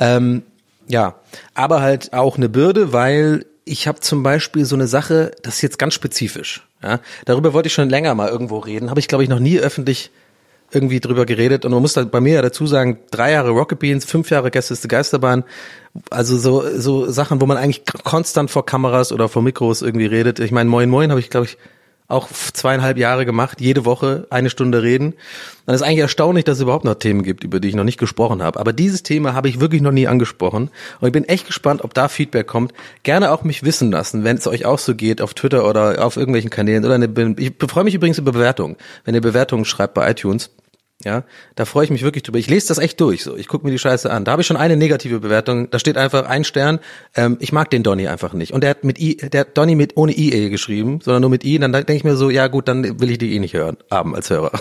[0.00, 0.42] Ähm,
[0.88, 1.16] ja,
[1.54, 5.62] aber halt auch eine Bürde, weil ich habe zum Beispiel so eine Sache, das ist
[5.62, 6.66] jetzt ganz spezifisch.
[6.82, 9.58] Ja, darüber wollte ich schon länger mal irgendwo reden, habe ich glaube ich noch nie
[9.58, 10.10] öffentlich
[10.70, 13.78] irgendwie drüber geredet und man muss da bei mir ja dazu sagen, drei Jahre Rocket
[13.78, 15.44] Beans, fünf Jahre Gästeliste Geisterbahn,
[16.10, 20.38] also so so Sachen, wo man eigentlich konstant vor Kameras oder vor Mikros irgendwie redet.
[20.38, 21.58] Ich meine, Moin Moin habe ich glaube ich
[22.08, 25.14] auch zweieinhalb Jahre gemacht, jede Woche eine Stunde reden.
[25.66, 27.98] Dann ist eigentlich erstaunlich, dass es überhaupt noch Themen gibt, über die ich noch nicht
[27.98, 28.60] gesprochen habe.
[28.60, 30.70] Aber dieses Thema habe ich wirklich noch nie angesprochen.
[31.00, 32.72] Und ich bin echt gespannt, ob da Feedback kommt.
[33.02, 36.16] Gerne auch mich wissen lassen, wenn es euch auch so geht, auf Twitter oder auf
[36.16, 36.84] irgendwelchen Kanälen.
[36.84, 38.76] Oder eine, ich freue mich übrigens über Bewertungen.
[39.04, 40.50] Wenn ihr Bewertungen schreibt bei iTunes,
[41.04, 41.24] ja,
[41.56, 42.38] da freue ich mich wirklich drüber.
[42.38, 43.22] Ich lese das echt durch.
[43.22, 44.24] So, ich gucke mir die Scheiße an.
[44.24, 45.68] Da habe ich schon eine negative Bewertung.
[45.70, 46.80] Da steht einfach ein Stern.
[47.14, 48.52] Ähm, ich mag den Donny einfach nicht.
[48.52, 51.44] Und der hat mit I, der hat Donny mit ohne IE geschrieben, sondern nur mit
[51.44, 51.56] I.
[51.56, 53.76] Und dann denke ich mir so, ja gut, dann will ich die eh nicht hören,
[53.90, 54.52] haben als Hörer.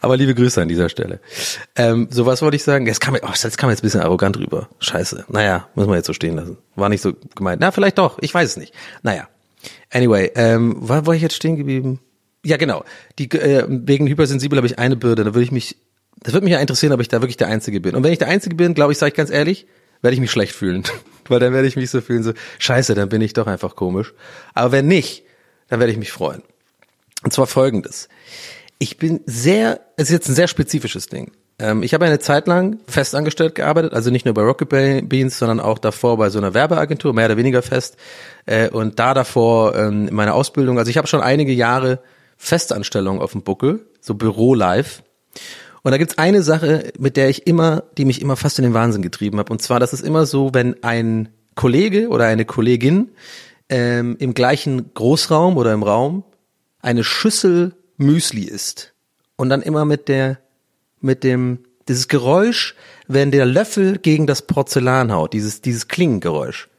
[0.00, 1.20] Aber liebe Grüße an dieser Stelle.
[1.76, 2.86] Ähm, so was wollte ich sagen.
[2.86, 4.68] Das kam, oh, das kam jetzt ein bisschen arrogant rüber.
[4.80, 5.26] Scheiße.
[5.28, 6.58] Naja, muss man jetzt so stehen lassen.
[6.74, 7.60] War nicht so gemeint.
[7.60, 8.18] Na, vielleicht doch.
[8.20, 8.74] Ich weiß es nicht.
[9.02, 9.28] Naja.
[9.92, 12.00] Anyway, ähm, war, war ich jetzt stehen geblieben?
[12.44, 12.84] Ja, genau.
[13.18, 15.24] Die, äh, wegen hypersensibel habe ich eine Bürde.
[15.24, 15.76] Da würde ich mich,
[16.20, 17.94] das würde mich ja interessieren, ob ich da wirklich der Einzige bin.
[17.94, 19.66] Und wenn ich der Einzige bin, glaube ich, sage ich ganz ehrlich,
[20.02, 20.84] werde ich mich schlecht fühlen.
[21.28, 24.14] Weil dann werde ich mich so fühlen, so, scheiße, dann bin ich doch einfach komisch.
[24.54, 25.24] Aber wenn nicht,
[25.68, 26.42] dann werde ich mich freuen.
[27.22, 28.08] Und zwar folgendes.
[28.78, 31.32] Ich bin sehr, es ist jetzt ein sehr spezifisches Ding.
[31.60, 35.60] Ähm, ich habe eine Zeit lang festangestellt gearbeitet, also nicht nur bei Rocket Beans, sondern
[35.60, 37.96] auch davor bei so einer Werbeagentur, mehr oder weniger fest.
[38.46, 42.00] Äh, und da davor ähm, meine Ausbildung, also ich habe schon einige Jahre
[42.42, 45.02] Festanstellung auf dem Buckel, so Büro-Live.
[45.82, 48.72] Und da gibt's eine Sache, mit der ich immer, die mich immer fast in den
[48.72, 49.52] Wahnsinn getrieben habe.
[49.52, 53.10] Und zwar, das ist immer so, wenn ein Kollege oder eine Kollegin
[53.68, 56.24] ähm, im gleichen Großraum oder im Raum
[56.80, 58.94] eine Schüssel Müsli isst
[59.36, 60.38] und dann immer mit der,
[60.98, 62.74] mit dem, dieses Geräusch,
[63.06, 66.70] wenn der Löffel gegen das Porzellan haut, dieses, dieses Klingengeräusch.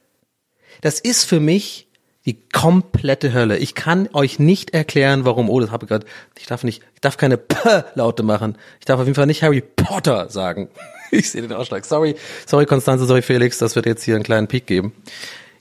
[0.82, 1.88] Das ist für mich
[2.26, 3.58] die komplette Hölle.
[3.58, 5.50] Ich kann euch nicht erklären, warum.
[5.50, 6.06] Oh, das habe ich gerade.
[6.38, 8.58] Ich darf nicht, ich darf keine P-Laute machen.
[8.80, 10.70] Ich darf auf jeden Fall nicht Harry Potter sagen.
[11.14, 11.84] Ich sehe den Ausschlag.
[11.84, 12.16] Sorry,
[12.48, 14.94] sorry Konstanze, sorry Felix, das wird jetzt hier einen kleinen Peak geben.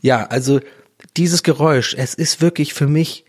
[0.00, 0.60] Ja, also
[1.16, 3.24] dieses Geräusch, es ist wirklich für mich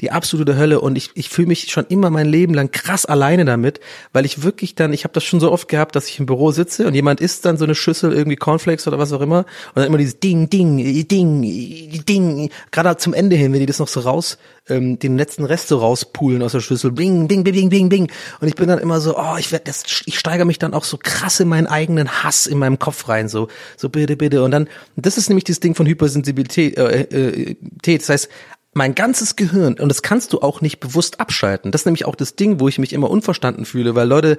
[0.00, 0.80] die absolute Hölle.
[0.80, 3.80] Und ich, ich fühle mich schon immer mein Leben lang krass alleine damit,
[4.12, 6.50] weil ich wirklich dann, ich habe das schon so oft gehabt, dass ich im Büro
[6.50, 9.40] sitze und jemand isst dann so eine Schüssel irgendwie Cornflakes oder was auch immer.
[9.40, 13.78] Und dann immer dieses Ding, Ding, Ding, Ding, gerade zum Ende hin, wenn die das
[13.78, 17.68] noch so raus, ähm, den letzten Rest so rauspulen aus der Schüssel, bing, bing, bing,
[17.68, 20.58] bing, bing und ich bin dann immer so, oh, ich werde das, ich steigere mich
[20.58, 24.16] dann auch so krass in meinen eigenen Hass in meinem Kopf rein, so, so bitte,
[24.16, 24.42] bitte.
[24.42, 27.56] Und dann, das ist nämlich das Ding von Hypersensibilität, äh, äh,
[27.98, 28.28] das heißt,
[28.74, 31.72] mein ganzes Gehirn, und das kannst du auch nicht bewusst abschalten.
[31.72, 34.38] Das ist nämlich auch das Ding, wo ich mich immer unverstanden fühle, weil Leute,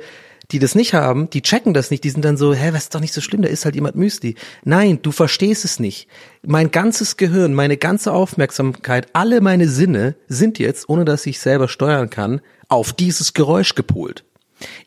[0.52, 2.96] die das nicht haben, die checken das nicht, die sind dann so, hä, was ist
[2.96, 4.36] doch nicht so schlimm, da ist halt jemand Müsli.
[4.64, 6.08] Nein, du verstehst es nicht.
[6.46, 11.68] Mein ganzes Gehirn, meine ganze Aufmerksamkeit, alle meine Sinne sind jetzt, ohne dass ich selber
[11.68, 14.24] steuern kann, auf dieses Geräusch gepolt.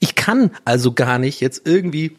[0.00, 2.16] Ich kann also gar nicht jetzt irgendwie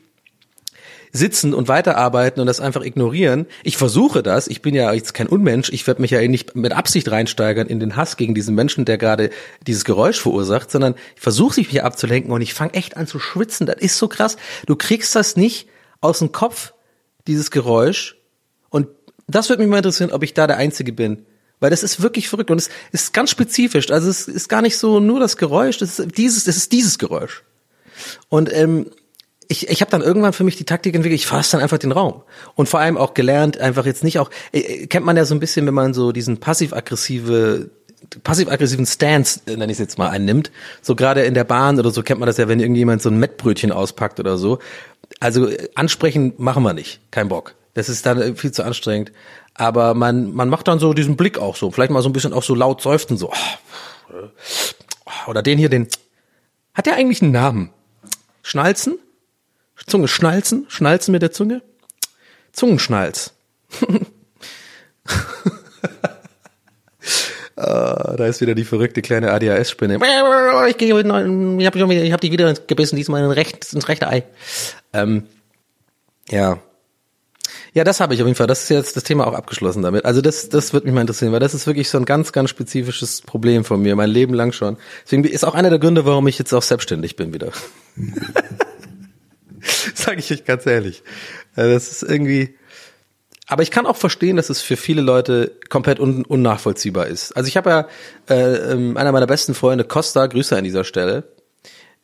[1.12, 3.45] sitzen und weiterarbeiten und das einfach ignorieren.
[3.63, 4.48] Ich versuche das.
[4.48, 5.69] Ich bin ja jetzt kein Unmensch.
[5.69, 8.98] Ich werde mich ja nicht mit Absicht reinsteigern in den Hass gegen diesen Menschen, der
[8.98, 9.30] gerade
[9.65, 13.19] dieses Geräusch verursacht, sondern ich versuche sich hier abzulenken und ich fange echt an zu
[13.19, 13.65] schwitzen.
[13.65, 14.38] Das ist so krass.
[14.65, 15.67] Du kriegst das nicht
[16.02, 16.74] aus dem Kopf,
[17.28, 18.17] dieses Geräusch.
[18.69, 18.88] Und
[19.28, 21.26] das würde mich mal interessieren, ob ich da der Einzige bin.
[21.60, 23.91] Weil das ist wirklich verrückt und es ist ganz spezifisch.
[23.91, 26.98] Also es ist gar nicht so nur das Geräusch, das ist dieses, das ist dieses
[26.98, 27.43] Geräusch.
[28.30, 28.91] Und ähm,
[29.49, 31.91] ich, ich habe dann irgendwann für mich die Taktik entwickelt, ich fasse dann einfach den
[31.91, 32.21] Raum.
[32.55, 35.39] Und vor allem auch gelernt, einfach jetzt nicht auch, äh, kennt man ja so ein
[35.39, 37.69] bisschen, wenn man so diesen passiv-aggressive
[38.23, 40.51] passiv-aggressiven Stance, äh, nenne ich es jetzt mal, einnimmt.
[40.81, 43.17] So gerade in der Bahn oder so kennt man das ja, wenn irgendjemand so ein
[43.17, 44.59] Mettbrötchen auspackt oder so.
[45.19, 47.55] Also äh, ansprechen machen wir nicht, kein Bock.
[47.73, 49.12] Das ist dann äh, viel zu anstrengend.
[49.55, 52.33] Aber man, man macht dann so diesen Blick auch so, vielleicht mal so ein bisschen
[52.33, 53.33] auch so laut seufzen, so.
[55.27, 55.88] Oder den hier, den.
[56.75, 57.71] Hat der eigentlich einen Namen?
[58.43, 58.99] Schnalzen?
[59.88, 60.65] Zunge schnalzen?
[60.70, 61.62] Schnalzen mit der Zunge?
[62.52, 63.34] Zungenschnalz.
[67.56, 70.00] ah, da ist wieder die verrückte kleine ADHS-Spinne.
[70.68, 74.24] Ich, gehe ich habe ich hab die wieder gebissen, diesmal in recht, ins rechte Ei.
[74.94, 75.24] Ähm,
[76.30, 76.60] ja.
[77.74, 78.48] Ja, das habe ich auf jeden Fall.
[78.48, 80.06] Das ist jetzt das Thema auch abgeschlossen damit.
[80.06, 82.50] Also das, das wird mich mal interessieren, weil das ist wirklich so ein ganz, ganz
[82.50, 84.78] spezifisches Problem von mir, mein Leben lang schon.
[85.06, 87.52] Deswegen ist auch einer der Gründe, warum ich jetzt auch selbstständig bin wieder.
[89.95, 91.04] Sage ich euch ganz ehrlich.
[91.56, 92.56] Also Das ist irgendwie.
[93.48, 97.32] Aber ich kann auch verstehen, dass es für viele Leute komplett un unnachvollziehbar ist.
[97.36, 97.88] Also ich habe ja
[98.30, 101.24] äh, ähm, einer meiner besten Freunde, Costa, Grüße an dieser Stelle.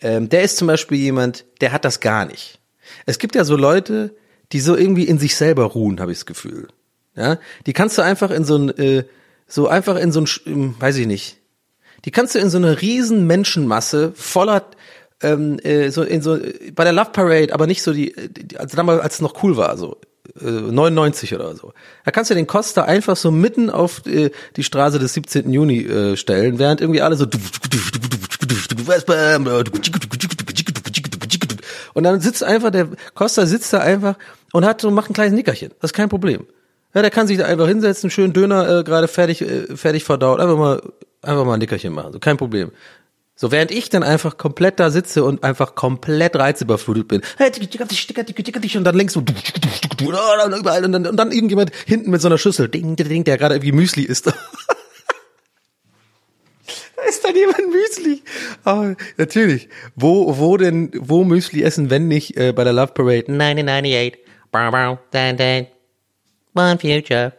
[0.02, 2.60] Ähm, der ist zum Beispiel jemand, der hat das gar nicht.
[3.06, 4.16] Es gibt ja so Leute,
[4.52, 6.68] die so irgendwie in sich selber ruhen, habe ich das Gefühl.
[7.16, 9.04] Ja, die kannst du einfach in so ein, äh,
[9.48, 11.38] so einfach in so ein, weiß ich nicht.
[12.04, 14.70] Die kannst du in so eine riesen Menschenmasse voller
[15.22, 16.38] ähm, äh, so in so
[16.74, 19.58] bei der Love Parade, aber nicht so die, die also damals als es noch cool
[19.58, 19.98] war, so
[20.42, 21.74] äh, 99 oder so.
[22.04, 25.52] Da kannst du den Costa einfach so mitten auf äh, die Straße des 17.
[25.52, 27.26] Juni äh, stellen, während irgendwie alle so
[31.94, 34.16] und dann sitzt einfach der Costa sitzt da einfach
[34.52, 35.72] und hat so macht ein kleines Nickerchen.
[35.82, 36.46] Das ist kein Problem.
[36.94, 40.40] Ja, der kann sich da einfach hinsetzen, schön Döner äh, gerade fertig äh, fertig verdaut,
[40.40, 40.82] einfach mal
[41.22, 42.72] einfach mal ein Nickerchen machen, so kein Problem.
[43.38, 47.22] So, während ich dann einfach komplett da sitze und einfach komplett reizüberflutet bin.
[47.38, 52.70] Und dann links so, überall, und dann, und dann irgendjemand hinten mit so einer Schüssel,
[52.70, 54.28] ding, ding, ding, der gerade irgendwie Müsli isst.
[54.28, 54.34] da
[57.10, 58.24] ist dann jemand Müsli.
[58.64, 63.28] Aber natürlich, wo, wo denn, wo Müsli essen, wenn nicht äh, bei der Love Parade?
[63.28, 64.18] 1998.
[64.50, 65.68] Bow, bow, dan, dan.
[66.56, 67.34] One future.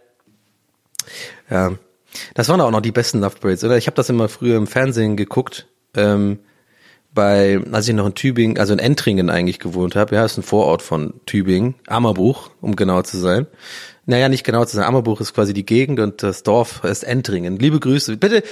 [1.49, 1.73] Ja,
[2.35, 3.79] das waren auch noch die besten Love Parades, oder?
[3.79, 6.39] Ich habe das immer früher im Fernsehen geguckt, ähm,
[7.17, 10.15] bei, als ich noch in Tübingen, also in Entringen eigentlich gewohnt habe.
[10.15, 13.47] Ja, ist ein Vorort von Tübingen, Ammerbuch, um genau zu sein.
[14.05, 14.85] Naja, nicht genau zu sein.
[14.85, 17.59] Ammerbuch ist quasi die Gegend und das Dorf ist Entringen.
[17.59, 18.19] Liebe Grüße.
[18.19, 18.45] Bitte,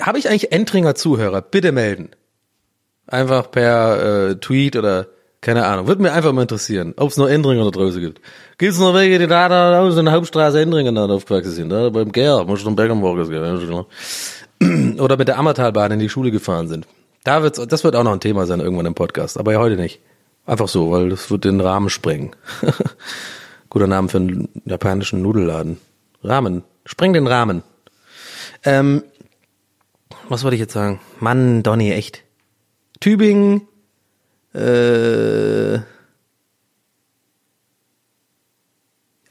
[0.00, 1.42] habe ich eigentlich Entringer Zuhörer?
[1.42, 2.10] Bitte melden.
[3.06, 5.08] Einfach per äh, Tweet oder
[5.40, 5.86] keine Ahnung.
[5.86, 8.20] Würde mir einfach mal interessieren, ob es noch Endringer da draußen gibt.
[8.58, 11.70] Gibt es noch welche, die da, da aus in der Hauptstraße Endringen da aufgewachsen sind?
[11.70, 13.86] Da beim Gär, muss zum Beckenburgers gehen.
[14.98, 16.86] Oder mit der Ammertalbahn in die Schule gefahren sind.
[17.24, 19.76] Da wird's, das wird auch noch ein Thema sein irgendwann im Podcast, aber ja heute
[19.76, 20.00] nicht.
[20.46, 22.34] Einfach so, weil das wird den Rahmen sprengen.
[23.70, 25.78] Guter Name für einen japanischen Nudelladen.
[26.22, 26.64] Rahmen.
[26.84, 27.62] Spreng den Rahmen.
[28.64, 29.04] Ähm,
[30.28, 31.00] was wollte ich jetzt sagen?
[31.20, 32.24] Mann, Donny, echt.
[33.00, 33.68] Tübingen,
[34.54, 35.78] äh,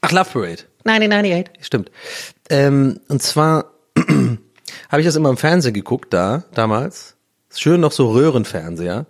[0.00, 0.62] ach, Love Parade.
[0.84, 1.64] 1998.
[1.64, 1.90] Stimmt.
[2.48, 3.72] Ähm, und zwar
[4.90, 7.16] habe ich das immer im Fernsehen geguckt da, damals.
[7.54, 9.06] Schön noch so Röhrenfernseher.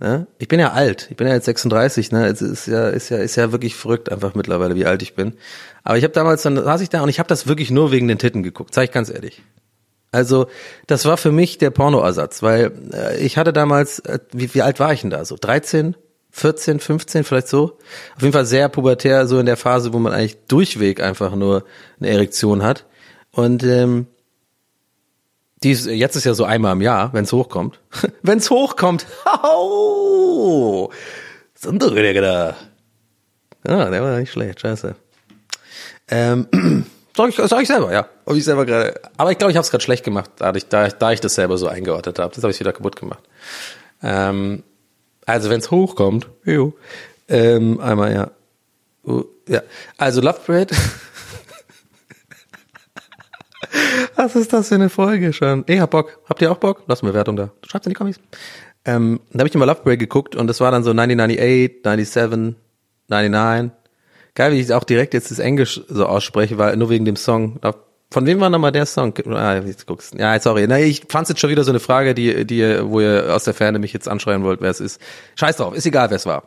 [0.00, 0.26] Ja?
[0.38, 2.26] Ich bin ja alt, ich bin ja jetzt 36, ne?
[2.26, 5.34] Es ist ja, ist ja, ist ja wirklich verrückt einfach mittlerweile, wie alt ich bin.
[5.82, 8.08] Aber ich habe damals, dann saß ich da und ich habe das wirklich nur wegen
[8.08, 9.42] den Titten geguckt, sag ich ganz ehrlich.
[10.10, 10.46] Also,
[10.86, 14.80] das war für mich der Pornoersatz, weil äh, ich hatte damals, äh, wie, wie alt
[14.80, 15.24] war ich denn da?
[15.24, 15.96] So 13,
[16.30, 17.78] 14, 15 vielleicht so?
[18.16, 21.64] Auf jeden Fall sehr pubertär, so in der Phase, wo man eigentlich durchweg einfach nur
[22.00, 22.86] eine Erektion hat.
[23.32, 24.06] Und ähm,
[25.62, 27.80] die ist, jetzt ist ja so einmal im Jahr, wenn es hochkommt.
[28.22, 29.06] wenn es hochkommt.
[31.54, 32.56] Sonderrüdiger da.
[33.66, 34.94] Ja, der war nicht schlecht, scheiße.
[36.10, 36.46] Ähm,
[37.16, 38.06] sag ich, sag ich selber, ja.
[38.26, 39.00] Hab ich selber gerade.
[39.16, 41.58] Aber ich glaube, ich habe es gerade schlecht gemacht, da, ich- da ich das selber
[41.58, 42.34] so eingeordnet habe.
[42.34, 43.22] Das habe ich wieder kaputt gemacht.
[44.02, 44.62] Ähm,
[45.26, 46.72] also wenn es hochkommt, jo,
[47.28, 48.30] ähm, einmal ja.
[49.04, 49.62] Oh, ja.
[49.96, 50.74] Also Love Parade.
[54.16, 55.64] Was ist das für eine Folge schon?
[55.66, 56.18] Ich hab Bock.
[56.28, 56.82] Habt ihr auch Bock?
[56.86, 57.50] Lasst mir Wertung da.
[57.66, 58.20] Schreibt's in die Kommis.
[58.84, 62.56] Ähm, da habe ich immer Love Parade geguckt und das war dann so 1998, 97,
[63.08, 63.72] 99.
[64.34, 67.58] Geil, wie ich auch direkt jetzt das Englisch so ausspreche, weil nur wegen dem Song.
[68.10, 69.12] Von wem war nochmal der Song?
[69.26, 70.14] Ah, jetzt guckst.
[70.14, 70.66] Ja, sorry.
[70.66, 73.52] Na, ich fand's jetzt schon wieder so eine Frage, die, die, wo ihr aus der
[73.52, 75.00] Ferne mich jetzt anschreien wollt, wer es ist.
[75.36, 76.44] Scheiß drauf, ist egal, wer es war.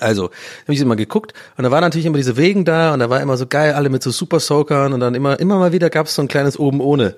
[0.00, 3.10] Also, habe ich immer geguckt und da war natürlich immer diese Wegen da und da
[3.10, 5.90] war immer so geil, alle mit so Super Soakern und dann immer, immer mal wieder
[5.90, 7.16] gab's so ein kleines oben ohne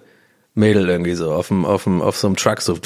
[0.57, 2.79] Mädel irgendwie so auf dem, auf dem, auf so einem Truck so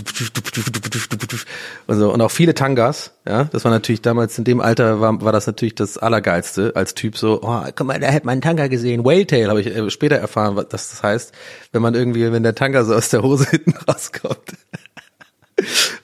[1.86, 5.22] und so und auch viele Tangas, ja, das war natürlich damals in dem Alter war,
[5.22, 8.66] war das natürlich das allergeilste als Typ so, oh, guck mal, der hat meinen Tanga
[8.66, 11.32] gesehen, Whale Tail habe ich äh, später erfahren, was das heißt,
[11.70, 14.56] wenn man irgendwie, wenn der Tanga so aus der Hose hinten rauskommt.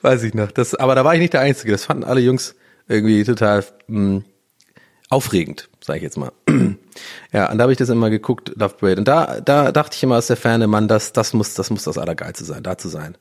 [0.01, 2.55] Weiß ich noch, das, aber da war ich nicht der Einzige, das fanden alle Jungs
[2.87, 4.23] irgendwie total mh,
[5.09, 6.31] aufregend, sage ich jetzt mal.
[7.33, 8.99] ja, und da habe ich das immer geguckt, Love Parade.
[8.99, 11.83] Und da, da dachte ich immer aus der Ferne, Mann, das, das muss, das muss
[11.83, 13.17] das Allergeilste sein, da zu sein.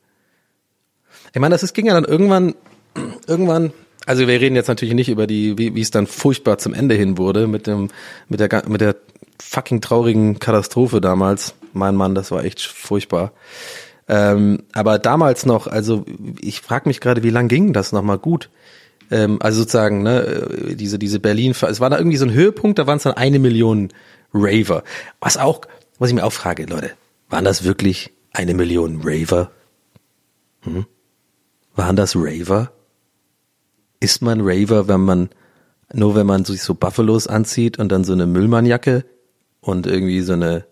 [1.32, 2.54] Ich meine, das ist, ging ja dann irgendwann,
[3.26, 3.72] irgendwann,
[4.06, 6.94] also wir reden jetzt natürlich nicht über die, wie, wie es dann furchtbar zum Ende
[6.94, 7.90] hin wurde mit dem,
[8.28, 8.96] mit der, mit der
[9.42, 11.54] fucking traurigen Katastrophe damals.
[11.72, 13.32] Mein Mann, das war echt furchtbar.
[14.08, 16.04] Ähm, aber damals noch, also
[16.40, 18.50] ich frage mich gerade, wie lang ging das noch mal gut?
[19.10, 22.86] Ähm, also sozusagen, ne, diese, diese Berlin, es war da irgendwie so ein Höhepunkt, da
[22.86, 23.90] waren es dann eine Million
[24.32, 24.82] Raver.
[25.20, 25.62] Was auch,
[25.98, 26.90] was ich mir auch frage, Leute,
[27.28, 29.50] waren das wirklich eine Million Raver?
[30.62, 30.86] Hm?
[31.74, 32.72] Waren das Raver?
[34.00, 35.30] Ist man Raver, wenn man,
[35.92, 39.04] nur wenn man sich so Buffalos anzieht und dann so eine Müllmannjacke
[39.60, 40.66] und irgendwie so eine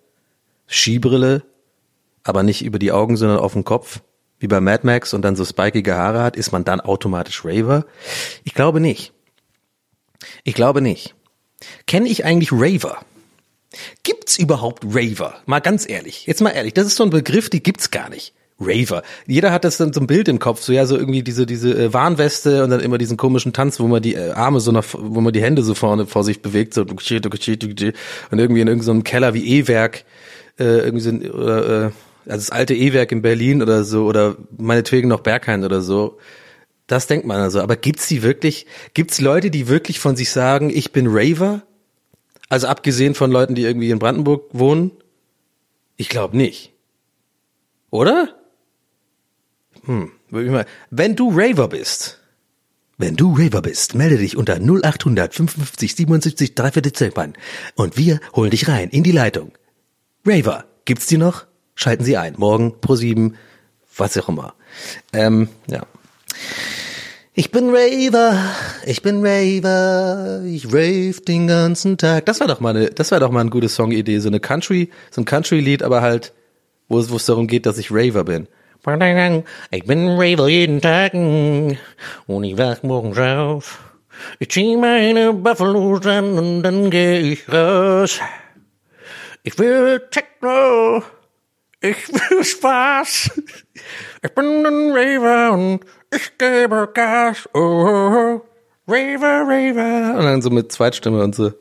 [0.67, 1.43] Skibrille,
[2.23, 4.01] aber nicht über die Augen, sondern auf dem Kopf?
[4.39, 7.87] Wie bei Mad Max und dann so spikige Haare hat, ist man dann automatisch Raver?
[8.45, 9.13] Ich glaube nicht.
[10.43, 11.15] Ich glaube nicht.
[11.87, 12.99] Kenne ich eigentlich Raver?
[14.03, 15.35] Gibt's überhaupt Raver?
[15.47, 16.27] Mal ganz ehrlich.
[16.27, 18.35] Jetzt mal ehrlich, das ist so ein Begriff, die gibt's gar nicht.
[18.61, 19.03] Raver.
[19.27, 21.75] Jeder hat das dann so ein Bild im Kopf, so ja, so irgendwie diese diese
[21.75, 24.85] äh, Warnweste und dann immer diesen komischen Tanz, wo man die äh, Arme so nach,
[24.93, 26.91] wo man die Hände so vorne vor sich bewegt, so und
[28.39, 30.05] irgendwie in irgendeinem so Keller wie E-Werk
[30.59, 31.91] äh, irgendwie so, oder, äh,
[32.27, 36.19] also das alte E-Werk in Berlin oder so oder meinetwegen noch Berghain oder so.
[36.87, 37.61] Das denkt man also.
[37.61, 38.67] Aber gibt's die wirklich?
[38.93, 41.63] Gibt's Leute, die wirklich von sich sagen, ich bin Raver?
[42.49, 44.91] Also abgesehen von Leuten, die irgendwie in Brandenburg wohnen?
[45.97, 46.73] Ich glaube nicht.
[47.91, 48.35] Oder?
[49.85, 50.13] Hm,
[50.91, 52.21] wenn du Raver bist,
[52.97, 57.35] wenn du Raver bist, melde dich unter 0800 55 77 340
[57.75, 59.53] und wir holen dich rein in die Leitung.
[60.25, 61.47] Raver, gibt's die noch?
[61.75, 62.35] Schalten Sie ein.
[62.37, 63.37] Morgen pro sieben,
[63.97, 64.55] was auch immer.
[65.13, 65.83] Ähm, ja.
[67.37, 68.39] Ich bin Raver,
[68.87, 72.27] ich bin Raver, ich rave den ganzen Tag.
[72.27, 74.91] Das war doch mal eine, das war doch mal eine gute Songidee, so eine Country,
[75.11, 76.33] so ein Country-Lied, aber halt,
[76.89, 78.47] wo es, wo es darum geht, dass ich Raver bin.
[79.71, 83.81] Ich bin Raver jeden Tag und ich wach morgens auf.
[84.39, 88.21] Ich zieh meine Buffalos an und dann geh ich raus.
[89.43, 91.03] Ich will Techno.
[91.85, 93.43] Ich will Spaß.
[94.23, 97.47] Ich bin ein Raver und ich gebe Gas.
[97.53, 98.41] Oh, oh, oh.
[98.89, 100.19] Raver, Raver.
[100.19, 101.53] Und dann so mit Zweitstimme und so.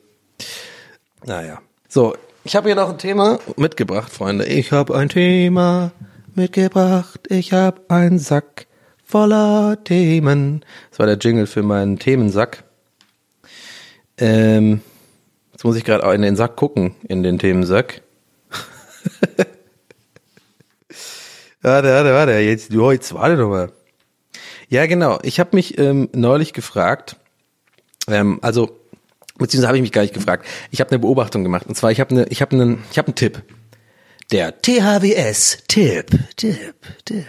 [1.26, 1.62] Naja.
[1.90, 4.46] So, ich habe hier noch ein Thema mitgebracht, Freunde.
[4.46, 5.92] Ich habe ein Thema
[6.36, 7.20] mitgebracht.
[7.28, 8.68] Ich habe einen Sack
[9.04, 10.64] voller Themen.
[10.90, 12.64] Das war der Jingle für meinen Themensack.
[14.18, 14.80] Ähm,
[15.52, 18.04] jetzt muss ich gerade auch in den Sack gucken, in den Themensack.
[21.64, 23.72] Warte, warte, warte, jetzt, oh, jetzt warte doch mal.
[24.68, 25.20] Ja, genau.
[25.24, 27.16] Ich habe mich ähm, neulich gefragt,
[28.08, 28.80] ähm, also
[29.38, 30.46] beziehungsweise habe ich mich gar nicht gefragt.
[30.72, 33.08] Ich habe eine Beobachtung gemacht und zwar ich habe eine, ich habe einen, ich habe
[33.08, 33.42] einen Tipp.
[34.32, 36.74] Der THWS Tipp, Tipp,
[37.06, 37.26] Tipp.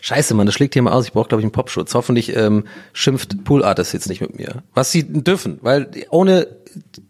[0.00, 1.06] Scheiße, Mann, das schlägt hier mal aus.
[1.06, 1.94] Ich brauche, glaube ich, einen Popschutz.
[1.94, 4.64] Hoffentlich ähm, schimpft Pool Artist jetzt nicht mit mir.
[4.74, 6.48] Was sie dürfen, weil ohne,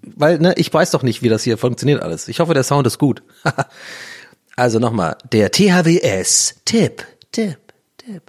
[0.02, 2.28] weil ne, ich weiß doch nicht, wie das hier funktioniert alles.
[2.28, 3.22] Ich hoffe, der Sound ist gut.
[4.56, 7.58] Also nochmal, der THWS, Tipp, Tipp,
[7.96, 8.22] Tipp.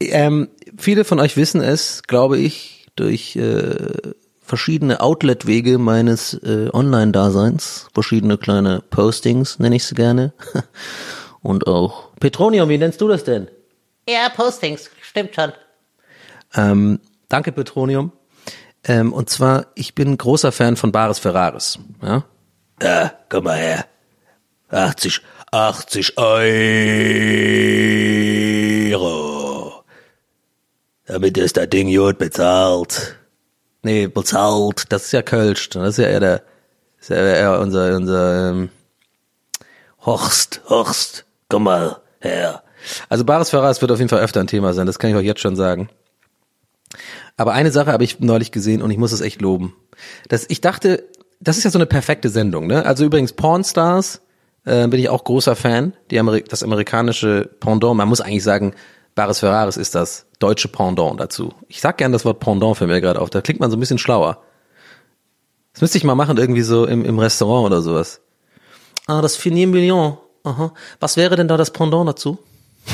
[0.00, 7.88] Ähm, viele von euch wissen es, glaube ich, durch äh, verschiedene Outlet-Wege meines äh, Online-Daseins,
[7.92, 10.32] verschiedene kleine Postings, nenne ich sie gerne.
[11.42, 13.48] Und auch Petronium, wie nennst du das denn?
[14.08, 15.52] Ja, Postings, stimmt schon.
[16.54, 18.12] Ähm, danke, Petronium.
[18.84, 21.78] Ähm, und zwar, ich bin großer Fan von Bares Ferraris.
[22.02, 22.24] Ja?
[22.80, 23.86] Äh, komm mal her.
[24.70, 25.20] 80,
[25.52, 26.52] 80 Euro.
[31.06, 33.16] Damit ist das Ding gut bezahlt.
[33.82, 35.70] Nee, bezahlt, das ist ja Kölsch.
[35.70, 36.42] Das ist ja eher der,
[37.00, 38.68] ist ja eher unser, unser, ähm,
[40.04, 42.62] Horst, Horst, komm mal her.
[43.08, 45.26] Also Bares Ferraris wird auf jeden Fall öfter ein Thema sein, das kann ich euch
[45.26, 45.90] jetzt schon sagen.
[47.36, 49.74] Aber eine Sache habe ich neulich gesehen und ich muss es echt loben.
[50.28, 51.04] Das, ich dachte,
[51.40, 52.84] das ist ja so eine perfekte Sendung, ne?
[52.86, 54.22] Also übrigens Pornstars
[54.64, 55.94] äh, bin ich auch großer Fan.
[56.10, 58.74] Die Ameri das amerikanische Pendant, man muss eigentlich sagen,
[59.14, 61.52] Baris Ferraris ist das deutsche Pendant dazu.
[61.68, 63.80] Ich sag gern das Wort Pendant für mir gerade auf, da klingt man so ein
[63.80, 64.42] bisschen schlauer.
[65.72, 68.20] Das müsste ich mal machen, irgendwie so im, im Restaurant oder sowas.
[69.06, 70.18] Ah, das Finier Million.
[70.44, 70.72] Aha.
[71.00, 72.38] Was wäre denn da das Pendant dazu?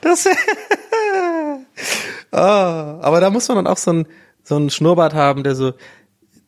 [0.00, 0.26] das
[2.30, 4.06] ah, aber da muss man dann auch so ein
[4.44, 5.72] so ein Schnurrbart haben, der so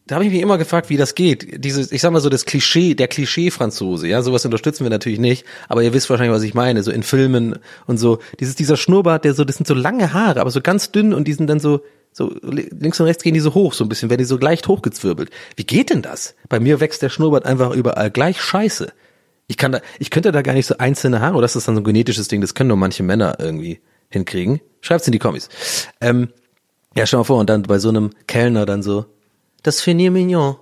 [0.07, 1.64] da habe ich mich immer gefragt, wie das geht.
[1.64, 5.44] Dieses, ich sag mal so das Klischee, der Klischee-Franzose, ja, sowas unterstützen wir natürlich nicht,
[5.68, 8.20] aber ihr wisst wahrscheinlich, was ich meine, so in Filmen und so.
[8.38, 11.26] Dieses, dieser Schnurrbart, der so, das sind so lange Haare, aber so ganz dünn und
[11.26, 11.80] die sind dann so,
[12.12, 14.68] so links und rechts gehen die so hoch, so ein bisschen, werden die so leicht
[14.68, 15.30] hochgezwirbelt.
[15.57, 16.36] Wie geht denn das?
[16.48, 18.92] Bei mir wächst der Schnurrbart einfach überall gleich scheiße.
[19.48, 21.74] Ich kann da, ich könnte da gar nicht so einzelne Haare, oder das ist dann
[21.74, 24.61] so ein genetisches Ding, das können nur manche Männer irgendwie hinkriegen.
[24.82, 25.48] Schreibt's in die Kommis.
[26.00, 26.28] Ähm,
[26.96, 29.07] ja, schau mal vor, und dann bei so einem Kellner dann so,
[29.67, 30.57] das Finier Mignon.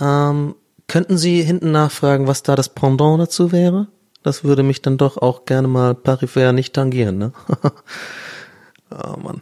[0.00, 0.54] Ähm,
[0.88, 3.88] könnten Sie hinten nachfragen, was da das Pendant dazu wäre?
[4.22, 7.32] Das würde mich dann doch auch gerne mal peripher nicht tangieren, ne?
[8.90, 9.40] oh Mann.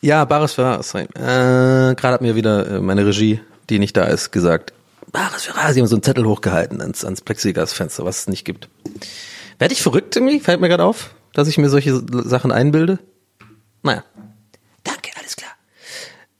[0.00, 0.94] Ja, Baris Ferraris.
[0.94, 4.72] Äh, Gerade hat mir wieder äh, meine Regie, die nicht da ist, gesagt,
[5.10, 8.68] Baris Ferraris, sie haben so einen Zettel hochgehalten ans, ans Plexiglasfenster, was es nicht gibt.
[9.58, 10.40] Werde ich verrückt irgendwie?
[10.40, 12.98] Fällt mir gerade auf, dass ich mir solche Sachen einbilde?
[13.82, 14.04] Naja.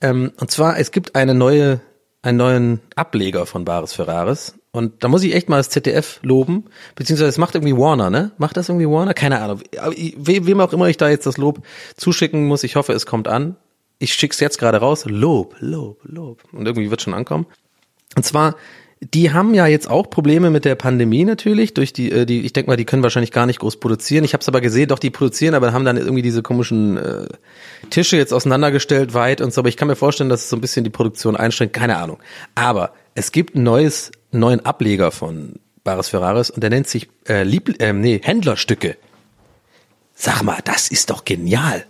[0.01, 1.81] Ähm, und zwar, es gibt eine neue,
[2.23, 4.55] einen neuen Ableger von Baris Ferraris.
[4.73, 6.65] Und da muss ich echt mal das ZDF loben,
[6.97, 8.33] beziehungsweise es macht irgendwie Warner, ne?
[8.39, 9.15] Macht das irgendwie Warner?
[9.15, 9.61] Keine Ahnung.
[9.71, 11.65] We, wem auch immer ich da jetzt das Lob
[11.97, 13.57] zuschicken muss, ich hoffe, es kommt an.
[14.01, 15.05] Ich schick's jetzt gerade raus.
[15.07, 16.43] Lob, Lob, Lob.
[16.51, 17.47] Und irgendwie wird schon ankommen.
[18.17, 18.57] Und zwar
[19.13, 21.75] die haben ja jetzt auch Probleme mit der Pandemie natürlich.
[21.75, 24.25] Durch die, äh, die, ich denke mal, die können wahrscheinlich gar nicht groß produzieren.
[24.25, 27.27] Ich habe es aber gesehen, doch die produzieren, aber haben dann irgendwie diese komischen äh,
[27.91, 29.61] Tische jetzt auseinandergestellt weit und so.
[29.61, 31.75] Aber ich kann mir vorstellen, dass es so ein bisschen die Produktion einschränkt.
[31.75, 32.19] Keine Ahnung.
[32.55, 37.43] Aber es gibt ein neues, neuen Ableger von Baris Ferraris und der nennt sich äh,
[37.43, 38.97] Lieb, äh, nee Händlerstücke.
[40.15, 41.85] Sag mal, das ist doch genial.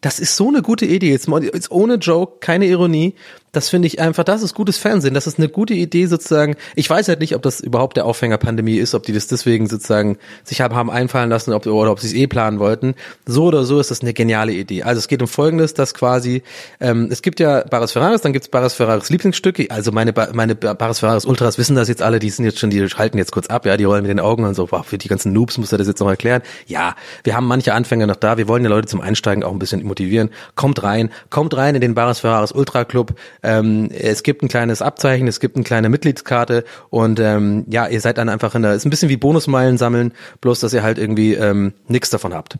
[0.00, 1.10] Das ist so eine gute Idee.
[1.10, 1.28] Jetzt
[1.70, 3.14] ohne Joke, keine Ironie.
[3.52, 5.14] Das finde ich einfach, das ist gutes Fernsehen.
[5.14, 6.56] Das ist eine gute Idee sozusagen.
[6.74, 9.66] Ich weiß halt nicht, ob das überhaupt der Aufhänger Pandemie ist, ob die das deswegen
[9.66, 12.94] sozusagen sich haben einfallen lassen ob, oder ob sie es eh planen wollten.
[13.26, 14.82] So oder so ist das eine geniale Idee.
[14.82, 16.42] Also es geht um Folgendes, dass quasi,
[16.80, 19.70] ähm, es gibt ja Baris Ferraris, dann gibt's Baris Ferraris Lieblingsstücke.
[19.70, 22.84] Also meine, meine Baris Ferraris Ultras wissen das jetzt alle, die sind jetzt schon, die
[22.86, 25.08] halten jetzt kurz ab, ja, die rollen mit den Augen und so, wow, für die
[25.08, 26.42] ganzen Noobs muss er das jetzt noch erklären.
[26.66, 26.94] Ja,
[27.24, 29.82] wir haben manche Anfänger noch da, wir wollen ja Leute zum Einsteigen auch ein bisschen
[29.84, 30.30] motivieren.
[30.54, 33.14] Kommt rein, kommt rein in den Baris Ferraris Ultra Club.
[33.42, 38.00] Ähm, es gibt ein kleines Abzeichen, es gibt eine kleine Mitgliedskarte und ähm, ja, ihr
[38.00, 40.98] seid dann einfach in der, ist ein bisschen wie Bonusmeilen sammeln, bloß dass ihr halt
[40.98, 42.58] irgendwie ähm, nichts davon habt.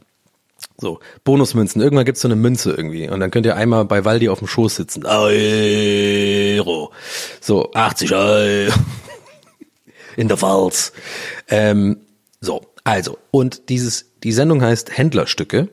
[0.81, 1.83] So, Bonusmünzen.
[1.83, 3.09] Irgendwann gibt's so eine Münze irgendwie.
[3.09, 5.05] Und dann könnt ihr einmal bei Waldi auf dem Schoß sitzen.
[5.07, 6.93] Euro.
[7.41, 8.73] So, 80 Euro.
[10.17, 10.93] In der Pfalz.
[11.49, 11.99] Ähm,
[12.41, 13.19] so, also.
[13.31, 15.69] Und dieses, die Sendung heißt Händlerstücke.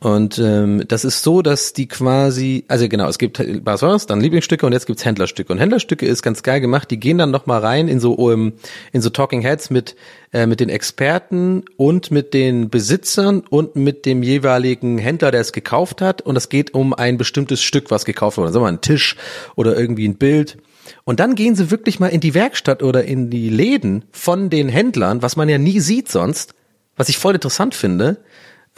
[0.00, 4.64] Und ähm, das ist so, dass die quasi, also genau, es gibt Bassins, dann Lieblingsstücke
[4.64, 5.52] und jetzt gibt's Händlerstücke.
[5.52, 6.90] Und Händlerstücke ist ganz geil gemacht.
[6.90, 8.54] Die gehen dann noch mal rein in so um,
[8.92, 9.96] in so Talking Heads mit
[10.32, 15.52] äh, mit den Experten und mit den Besitzern und mit dem jeweiligen Händler, der es
[15.52, 16.22] gekauft hat.
[16.22, 18.52] Und es geht um ein bestimmtes Stück, was gekauft wurde.
[18.52, 19.16] Sagen wir mal ein Tisch
[19.54, 20.56] oder irgendwie ein Bild.
[21.04, 24.70] Und dann gehen sie wirklich mal in die Werkstatt oder in die Läden von den
[24.70, 26.54] Händlern, was man ja nie sieht sonst,
[26.96, 28.18] was ich voll interessant finde.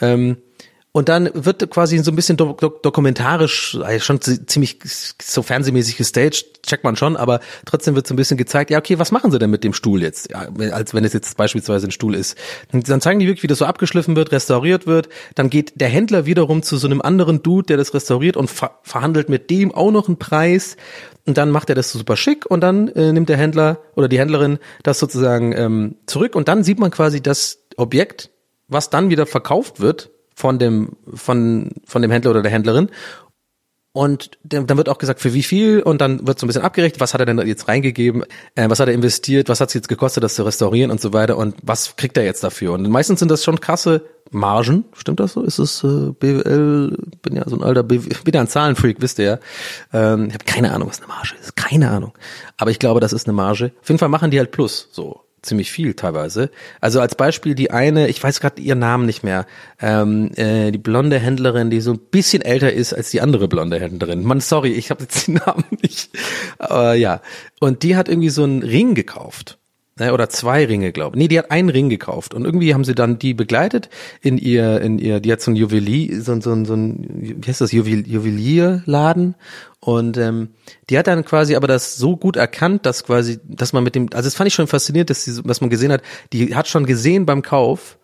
[0.01, 0.37] Ähm,
[0.95, 4.77] und dann wird quasi so ein bisschen do do dokumentarisch, also schon ziemlich
[5.19, 8.99] so fernsehmäßig gestaged, checkt man schon, aber trotzdem wird so ein bisschen gezeigt, ja, okay,
[8.99, 10.29] was machen sie denn mit dem Stuhl jetzt?
[10.29, 12.37] Ja, als wenn es jetzt beispielsweise ein Stuhl ist.
[12.71, 15.09] Dann zeigen die wirklich, wie das so abgeschliffen wird, restauriert wird.
[15.33, 18.79] Dann geht der Händler wiederum zu so einem anderen Dude, der das restauriert und ver
[18.83, 20.77] verhandelt mit dem auch noch einen Preis.
[21.25, 24.19] Und dann macht er das super schick und dann äh, nimmt der Händler oder die
[24.19, 28.29] Händlerin das sozusagen ähm, zurück und dann sieht man quasi das Objekt,
[28.67, 32.89] was dann wieder verkauft wird von dem, von, von dem Händler oder der Händlerin.
[33.95, 36.99] Und dann wird auch gesagt, für wie viel, und dann wird so ein bisschen abgerechnet,
[36.99, 38.23] was hat er denn jetzt reingegeben,
[38.55, 41.13] äh, was hat er investiert, was hat es jetzt gekostet, das zu restaurieren und so
[41.13, 42.73] weiter, und was kriegt er jetzt dafür?
[42.73, 45.43] Und meistens sind das schon krasse Margen, stimmt das so?
[45.43, 49.19] Ist es äh, BWL, bin ja so ein alter, BW, bin ja ein Zahlenfreak, wisst
[49.19, 49.39] ihr ja.
[49.93, 52.13] Ähm, ich habe keine Ahnung, was eine Marge ist, keine Ahnung.
[52.57, 53.73] Aber ich glaube, das ist eine Marge.
[53.79, 56.49] Auf jeden Fall machen die halt Plus, so ziemlich viel teilweise.
[56.81, 59.45] Also als Beispiel die eine, ich weiß gerade ihren Namen nicht mehr,
[59.79, 63.79] ähm, äh, die blonde Händlerin, die so ein bisschen älter ist als die andere blonde
[63.79, 64.23] Händlerin.
[64.23, 66.09] Man, sorry, ich habe jetzt den Namen nicht.
[66.57, 67.21] Aber ja.
[67.59, 69.59] Und die hat irgendwie so einen Ring gekauft.
[69.99, 71.21] Oder zwei Ringe, glaube ich.
[71.21, 73.89] Nee, die hat einen Ring gekauft und irgendwie haben sie dann die begleitet
[74.21, 77.61] in ihr, in ihr, die hat so ein Juwelier, so, so, so ein, wie heißt
[77.61, 79.35] das, Juwel, Juwelierladen
[79.79, 80.49] und ähm,
[80.89, 84.09] die hat dann quasi aber das so gut erkannt, dass quasi, dass man mit dem,
[84.13, 86.87] also das fand ich schon faszinierend, dass, sie, dass man gesehen hat, die hat schon
[86.87, 87.99] gesehen beim Kauf,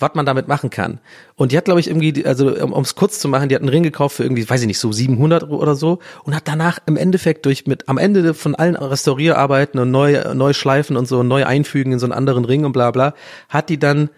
[0.00, 0.98] was man damit machen kann.
[1.36, 3.68] Und die hat, glaube ich, irgendwie, also um es kurz zu machen, die hat einen
[3.68, 6.96] Ring gekauft für irgendwie, weiß ich nicht, so 700 oder so und hat danach im
[6.96, 11.44] Endeffekt durch mit am Ende von allen Restaurierarbeiten und neu, neu schleifen und so neu
[11.44, 13.14] einfügen in so einen anderen Ring und bla bla,
[13.48, 14.08] hat die dann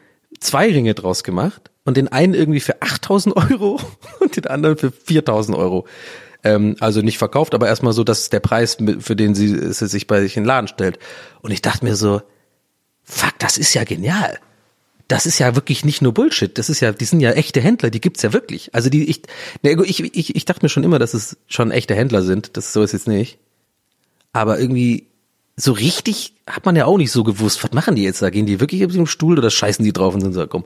[0.41, 3.80] zwei Ringe draus gemacht und den einen irgendwie für 8000 Euro
[4.20, 5.87] und den anderen für 4000 Euro.
[6.45, 10.07] Ähm, also nicht verkauft, aber erstmal so, dass der Preis, für den sie, sie sich
[10.07, 10.99] bei sich in den Laden stellt.
[11.41, 12.22] Und ich dachte mir so,
[13.05, 14.39] fuck, das ist ja genial
[15.13, 16.57] das ist ja wirklich nicht nur Bullshit.
[16.57, 18.75] Das ist ja, die sind ja echte Händler, die gibt's ja wirklich.
[18.75, 19.23] Also die, ich,
[19.63, 22.57] ich, ich, ich dachte mir schon immer, dass es schon echte Händler sind.
[22.57, 23.39] Das so ist jetzt nicht.
[24.33, 25.09] Aber irgendwie
[25.55, 28.31] so richtig hat man ja auch nicht so gewusst, was machen die jetzt da?
[28.31, 30.65] Gehen die wirklich auf dem Stuhl oder scheißen die drauf und sind so, komm,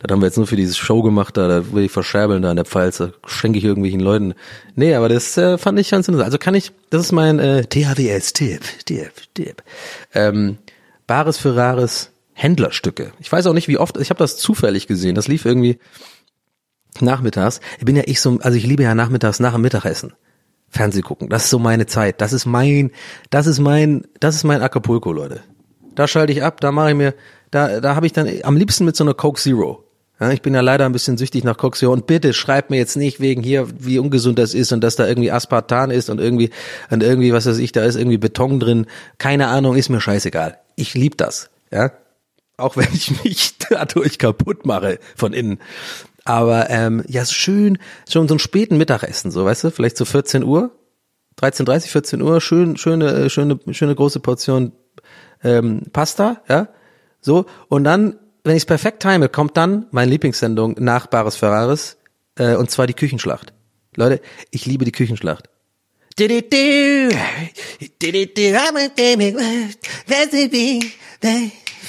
[0.00, 2.50] das haben wir jetzt nur für diese Show gemacht, da, da will ich verscherbeln da
[2.50, 4.34] in der Pfalz, da schenke ich irgendwelchen Leuten.
[4.76, 6.26] Nee, aber das äh, fand ich ganz interessant.
[6.26, 9.62] Also kann ich, das ist mein äh, THWS-Tipp, Tipp, Tipp.
[10.14, 10.58] Ähm,
[11.08, 13.12] Bares für Rares, Händlerstücke.
[13.18, 15.16] Ich weiß auch nicht, wie oft, ich habe das zufällig gesehen.
[15.16, 15.80] Das lief irgendwie
[17.00, 17.60] nachmittags.
[17.78, 20.12] Ich bin ja ich so, also ich liebe ja nachmittags nach dem Mittagessen.
[20.68, 21.28] Fernseh gucken.
[21.30, 22.20] Das ist so meine Zeit.
[22.20, 22.92] Das ist mein,
[23.30, 25.40] das ist mein, das ist mein Acapulco, Leute.
[25.96, 27.14] Da schalte ich ab, da mache ich mir,
[27.50, 29.84] da, da habe ich dann am liebsten mit so einer Coke Zero.
[30.20, 32.76] Ja, ich bin ja leider ein bisschen süchtig nach Coke Zero und bitte schreibt mir
[32.76, 36.20] jetzt nicht wegen hier, wie ungesund das ist und dass da irgendwie Aspartan ist und
[36.20, 36.50] irgendwie,
[36.88, 38.86] und irgendwie, was weiß ich, da ist irgendwie Beton drin.
[39.18, 40.58] Keine Ahnung, ist mir scheißegal.
[40.76, 41.50] Ich lieb das.
[41.72, 41.90] Ja,
[42.58, 45.58] auch wenn ich mich dadurch kaputt mache von innen.
[46.24, 47.78] Aber ähm, ja, so schön,
[48.08, 50.70] schon so einen späten Mittagessen, so weißt du, vielleicht so 14 Uhr,
[51.40, 54.72] 13:30, 14 Uhr, schön, schöne, äh, schöne, schöne große Portion
[55.42, 56.68] ähm, Pasta, ja,
[57.22, 61.96] so und dann, wenn ich es perfekt time, kommt dann meine Lieblingssendung nach Bares Ferraris
[62.36, 63.54] äh, und zwar die Küchenschlacht.
[63.96, 65.48] Leute, ich liebe die Küchenschlacht.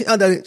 [0.02, 0.44] Und dann,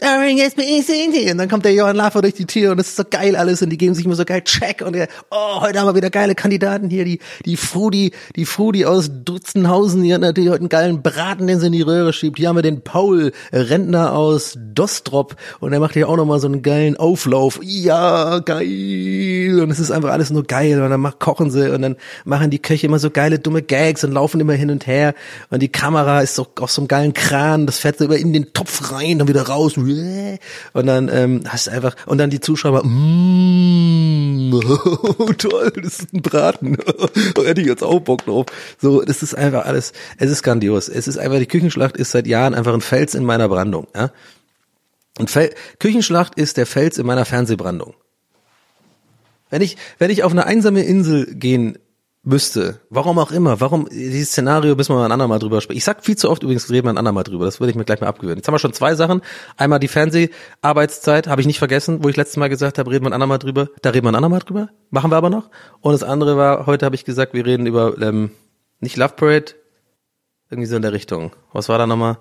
[1.31, 3.63] und dann kommt der Johann Laffer durch die Tür und es ist so geil alles
[3.63, 6.11] und die geben sich immer so geil Check und der, oh, heute haben wir wieder
[6.11, 10.69] geile Kandidaten hier, die, die Frudi, die Frudi aus Dutzenhausen, die hat natürlich heute einen
[10.69, 12.39] geilen Braten, den sie in die Röhre schiebt.
[12.39, 16.47] Hier haben wir den Paul, Rentner aus Dostrop und der macht hier auch nochmal so
[16.47, 17.61] einen geilen Auflauf.
[17.63, 19.61] Ja, geil.
[19.63, 22.51] Und es ist einfach alles nur geil und dann macht, kochen sie und dann machen
[22.51, 25.15] die Köche immer so geile dumme Gags und laufen immer hin und her
[25.51, 28.33] und die Kamera ist so auf so einem geilen Kran, das fährt so über in
[28.33, 29.77] den Topf rein, dann wieder raus.
[29.77, 34.55] Und dann ähm, hast einfach und dann die Zuschauer mm,
[35.19, 36.77] oh, toll das ist ein Braten.
[37.37, 38.47] Hätte ich jetzt auch Bock drauf.
[38.81, 40.89] So das ist einfach alles es ist grandios.
[40.89, 44.11] Es ist einfach die Küchenschlacht ist seit Jahren einfach ein Fels in meiner Brandung ja.
[45.19, 47.95] Und Fel Küchenschlacht ist der Fels in meiner Fernsehbrandung.
[49.51, 51.79] Wenn ich wenn ich auf eine einsame Insel gehen
[52.25, 52.81] müsste.
[52.89, 53.61] Warum auch immer.
[53.61, 55.79] Warum dieses Szenario, müssen wir mal ein andermal drüber sprechen.
[55.79, 57.45] Ich sag viel zu oft übrigens, reden wir ein andermal drüber.
[57.45, 58.39] Das würde ich mir gleich mal abgewöhnen.
[58.39, 59.23] Jetzt haben wir schon zwei Sachen.
[59.57, 63.11] Einmal die Fernseharbeitszeit, habe ich nicht vergessen, wo ich letztes Mal gesagt habe, reden wir
[63.11, 63.69] ein andermal drüber.
[63.83, 64.69] Da reden wir ein andermal drüber.
[64.91, 65.51] Machen wir aber noch.
[65.81, 68.31] Und das andere war, heute habe ich gesagt, wir reden über, ähm,
[68.81, 69.55] nicht Love Parade,
[70.51, 71.33] irgendwie so in der Richtung.
[71.53, 72.19] Was war da nochmal?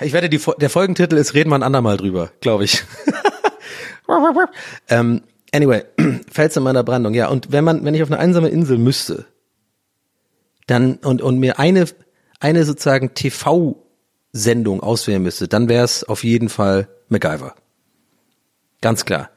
[0.00, 2.84] Ich werde die, der Folgentitel ist Reden wir ein andermal drüber, glaube ich.
[4.88, 5.22] ähm,
[5.52, 5.84] Anyway,
[6.30, 7.28] Fels in meiner Brandung, ja.
[7.28, 9.26] Und wenn man, wenn ich auf eine einsame Insel müsste,
[10.66, 11.86] dann und und mir eine
[12.40, 17.54] eine sozusagen TV-Sendung auswählen müsste, dann wäre es auf jeden Fall MacGyver.
[18.80, 19.30] Ganz klar.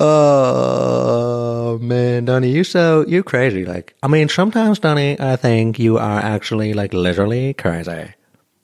[0.00, 3.64] Oh man, Donny, you're so you're crazy.
[3.64, 8.14] Like, I mean, sometimes, Donny, I think you are actually like literally crazy.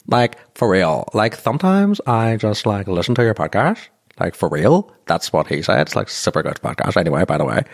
[0.09, 1.09] Like for real.
[1.15, 3.89] Like sometimes I just like listen to your podcast
[4.21, 4.93] like for real?
[5.07, 5.81] That's what he said.
[5.81, 6.97] It's like super good podcast.
[6.97, 7.65] Anyway, by the way,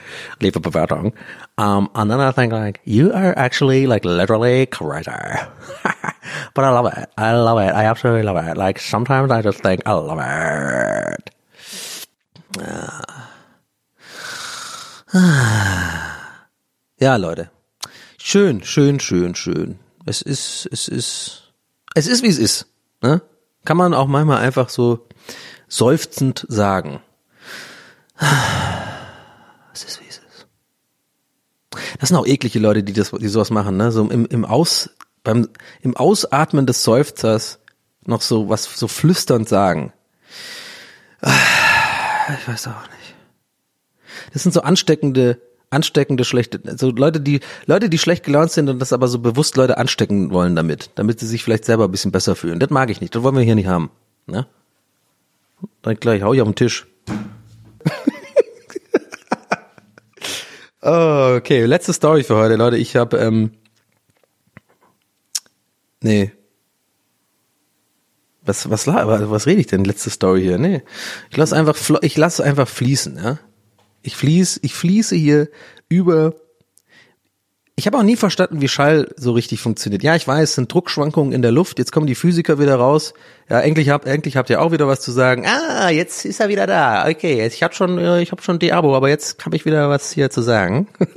[0.40, 1.12] leave a bewertung.
[1.58, 5.10] Um, and then I think like you are actually like literally crazy,
[6.54, 7.10] but I love it.
[7.18, 7.74] I love it.
[7.74, 8.56] I absolutely love it.
[8.56, 11.30] Like sometimes I just think I love it.
[16.98, 17.50] Ja, Leute.
[18.16, 19.78] Schön, schön, schön, schön.
[20.06, 21.52] Es ist, es ist,
[21.94, 22.66] es ist wie es ist.
[23.02, 23.20] Ne?
[23.64, 25.06] Kann man auch manchmal einfach so
[25.68, 27.00] seufzend sagen.
[29.74, 30.46] Es ist wie es ist.
[32.00, 33.92] Das sind auch eklige Leute, die das, die sowas machen, ne?
[33.92, 34.88] So im, im Aus,
[35.22, 35.48] beim,
[35.82, 37.58] im Ausatmen des Seufzers
[38.06, 39.92] noch so was so flüsternd sagen.
[41.20, 41.30] Ah,
[42.40, 43.14] Ich weiß auch nicht.
[44.32, 45.40] Das sind so ansteckende,
[45.70, 49.56] ansteckende schlechte, so Leute, die, Leute, die schlecht gelaunt sind und das aber so bewusst
[49.56, 52.60] Leute anstecken wollen damit, damit sie sich vielleicht selber ein bisschen besser fühlen.
[52.60, 53.14] Das mag ich nicht.
[53.14, 53.90] Das wollen wir hier nicht haben.
[54.26, 54.46] Ne?
[55.82, 56.86] Dann gleich hau ich auf den Tisch.
[60.82, 62.76] oh, okay, letzte Story für heute, Leute.
[62.76, 63.52] Ich habe, ähm,
[66.00, 66.32] nee.
[68.42, 69.84] Was, was, was, was rede ich denn?
[69.84, 70.58] Letzte Story hier.
[70.58, 70.82] Nee.
[71.30, 73.38] Ich lasse einfach, ich lasse einfach fließen, ja.
[74.02, 75.48] Ich fließ, ich fließe hier
[75.88, 76.34] über.
[77.78, 80.02] Ich habe auch nie verstanden, wie Schall so richtig funktioniert.
[80.02, 81.78] Ja, ich weiß, es sind Druckschwankungen in der Luft.
[81.78, 83.12] Jetzt kommen die Physiker wieder raus.
[83.50, 85.44] Ja, endlich habt, endlich habt ihr auch wieder was zu sagen.
[85.46, 87.06] Ah, jetzt ist er wieder da.
[87.06, 89.90] Okay, ich habe schon, äh, ich habe schon die Abo, aber jetzt habe ich wieder
[89.90, 90.88] was hier zu sagen.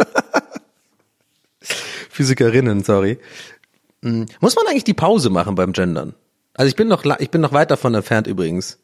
[2.10, 3.20] Physikerinnen, sorry.
[4.04, 6.14] Hm, Muss man eigentlich die Pause machen beim Gendern?
[6.56, 8.80] Also ich bin noch, ich bin noch weit davon entfernt übrigens,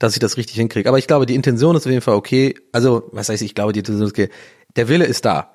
[0.00, 0.88] dass ich das richtig hinkriege.
[0.88, 2.56] Aber ich glaube, die Intention ist auf jeden Fall okay.
[2.72, 4.30] Also, was heißt, ich glaube, die Intention ist okay.
[4.74, 5.52] Der Wille ist da.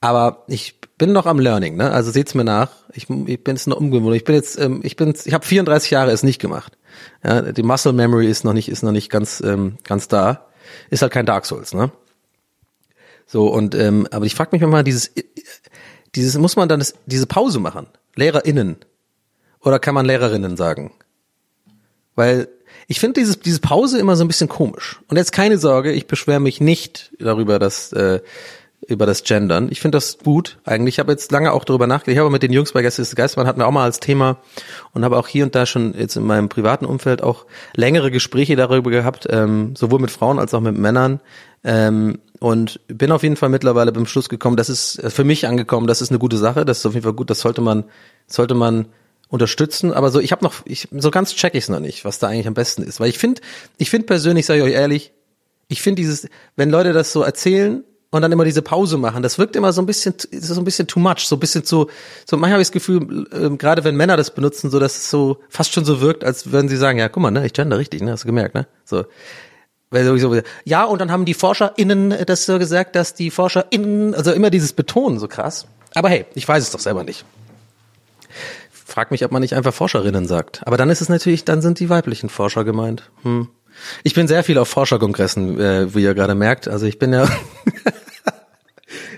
[0.00, 1.90] Aber ich bin noch am Learning, ne?
[1.90, 2.70] Also seht's mir nach.
[2.92, 4.16] Ich, ich bin jetzt noch umgewohnt.
[4.16, 6.76] Ich bin jetzt, ähm, ich bin, ich habe 34 Jahre es nicht gemacht.
[7.24, 10.46] Ja, die Muscle Memory ist noch nicht, ist noch nicht ganz, ähm, ganz da.
[10.90, 11.90] Ist halt kein Dark Souls, ne?
[13.26, 15.10] So und, ähm, aber ich frage mich mal, dieses,
[16.14, 17.88] dieses muss man dann das, diese Pause machen?
[18.14, 18.76] LehrerInnen
[19.60, 20.92] oder kann man Lehrerinnen sagen?
[22.14, 22.48] Weil
[22.86, 25.00] ich finde dieses, diese Pause immer so ein bisschen komisch.
[25.08, 28.20] Und jetzt keine Sorge, ich beschwere mich nicht darüber, dass äh,
[28.86, 29.68] über das Gendern.
[29.70, 30.58] Ich finde das gut.
[30.64, 32.14] Eigentlich Ich habe jetzt lange auch darüber nachgedacht.
[32.14, 34.38] Ich habe mit den Jungs bei Gäste ist Geistmann hatten wir auch mal als Thema
[34.92, 38.56] und habe auch hier und da schon jetzt in meinem privaten Umfeld auch längere Gespräche
[38.56, 41.20] darüber gehabt, ähm, sowohl mit Frauen als auch mit Männern.
[41.64, 45.46] Ähm, und bin auf jeden Fall mittlerweile beim Schluss gekommen, das ist äh, für mich
[45.46, 47.84] angekommen, das ist eine gute Sache, das ist auf jeden Fall gut, das sollte man,
[48.26, 48.86] sollte man
[49.28, 52.18] unterstützen, aber so ich habe noch ich so ganz check ich es noch nicht, was
[52.18, 53.40] da eigentlich am besten ist, weil ich finde,
[53.78, 55.12] ich finde persönlich, sage ich euch ehrlich,
[55.68, 57.82] ich finde dieses, wenn Leute das so erzählen
[58.16, 60.64] und dann immer diese Pause machen, das wirkt immer so ein bisschen, ist so ein
[60.64, 61.88] bisschen too much, so ein bisschen zu,
[62.28, 65.10] so manchmal habe ich das Gefühl, ähm, gerade wenn Männer das benutzen, so dass es
[65.10, 67.78] so fast schon so wirkt, als würden sie sagen, ja, guck mal, ne, ich gender
[67.78, 69.04] richtig, ne, hast du gemerkt, ne, so.
[70.64, 74.72] Ja, und dann haben die ForscherInnen das so gesagt, dass die ForscherInnen, also immer dieses
[74.72, 75.66] Betonen so krass.
[75.94, 77.24] Aber hey, ich weiß es doch selber nicht.
[78.70, 80.66] Frag mich, ob man nicht einfach Forscherinnen sagt.
[80.66, 83.10] Aber dann ist es natürlich, dann sind die weiblichen Forscher gemeint.
[83.22, 83.48] Hm.
[84.02, 86.68] Ich bin sehr viel auf Forscherkongressen, äh, wie ihr gerade merkt.
[86.68, 87.28] Also ich bin ja,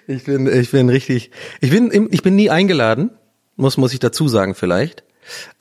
[0.09, 1.31] ich bin, ich bin richtig,
[1.61, 3.11] ich bin, ich bin nie eingeladen,
[3.57, 5.05] muss muss ich dazu sagen vielleicht.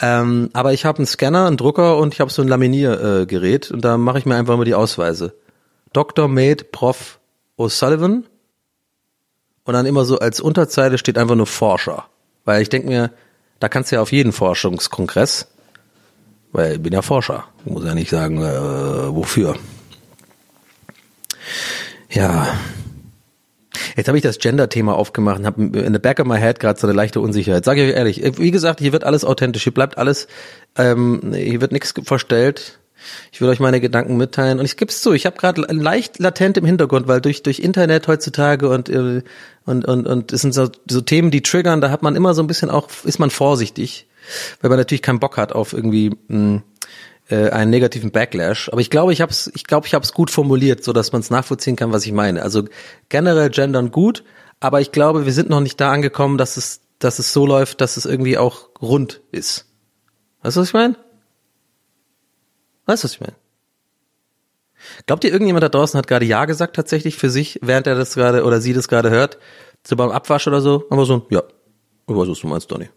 [0.02, 3.74] Ähm, aber ich habe einen Scanner, einen Drucker und ich habe so ein Laminiergerät äh,
[3.74, 5.36] und da mache ich mir einfach immer die Ausweise.
[5.94, 6.28] Dr.
[6.28, 7.20] Made Prof.
[7.58, 8.24] O'Sullivan
[9.64, 12.06] und dann immer so als Unterzeile steht einfach nur Forscher.
[12.46, 13.12] Weil ich denke mir,
[13.60, 15.48] da kannst du ja auf jeden Forschungskongress,
[16.52, 17.46] weil ich bin ja Forscher.
[17.66, 19.58] Muss ja nicht sagen, äh, wofür.
[22.10, 22.48] Ja.
[23.98, 26.80] Jetzt habe ich das Gender-Thema aufgemacht und habe in the back of my head gerade
[26.80, 27.66] so eine leichte Unsicherheit.
[27.66, 30.28] Sage ich euch ehrlich, wie gesagt, hier wird alles authentisch, hier bleibt alles,
[30.78, 32.78] ähm, hier wird nichts verstellt.
[33.32, 36.20] Ich will euch meine Gedanken mitteilen und ich gebe es zu, ich habe gerade leicht
[36.20, 39.24] latent im Hintergrund, weil durch durch Internet heutzutage und äh,
[39.66, 42.44] und und und es sind so, so Themen, die triggern, da hat man immer so
[42.44, 44.08] ein bisschen auch ist man vorsichtig,
[44.62, 46.62] weil man natürlich keinen Bock hat auf irgendwie mh,
[47.30, 48.70] äh, einen negativen Backlash.
[48.70, 51.12] Aber ich glaube, ich habe es, ich glaube, ich habe es gut formuliert, so dass
[51.12, 52.42] man es nachvollziehen kann, was ich meine.
[52.42, 52.64] Also
[53.10, 54.24] generell gendern gut,
[54.60, 57.82] aber ich glaube, wir sind noch nicht da angekommen, dass es, dass es so läuft,
[57.82, 59.66] dass es irgendwie auch rund ist.
[60.42, 60.96] Weißt du, was ich meine?
[62.86, 63.36] Weißt du, was ich meine?
[65.06, 68.14] Glaubt ihr, irgendjemand da draußen hat gerade Ja gesagt tatsächlich für sich, während er das
[68.16, 69.38] gerade oder sie das gerade hört?
[69.86, 70.86] So beim Abwasch oder so?
[70.90, 71.44] Aber so Ja.
[72.10, 72.90] Ich weiß, was du meinst, Donny.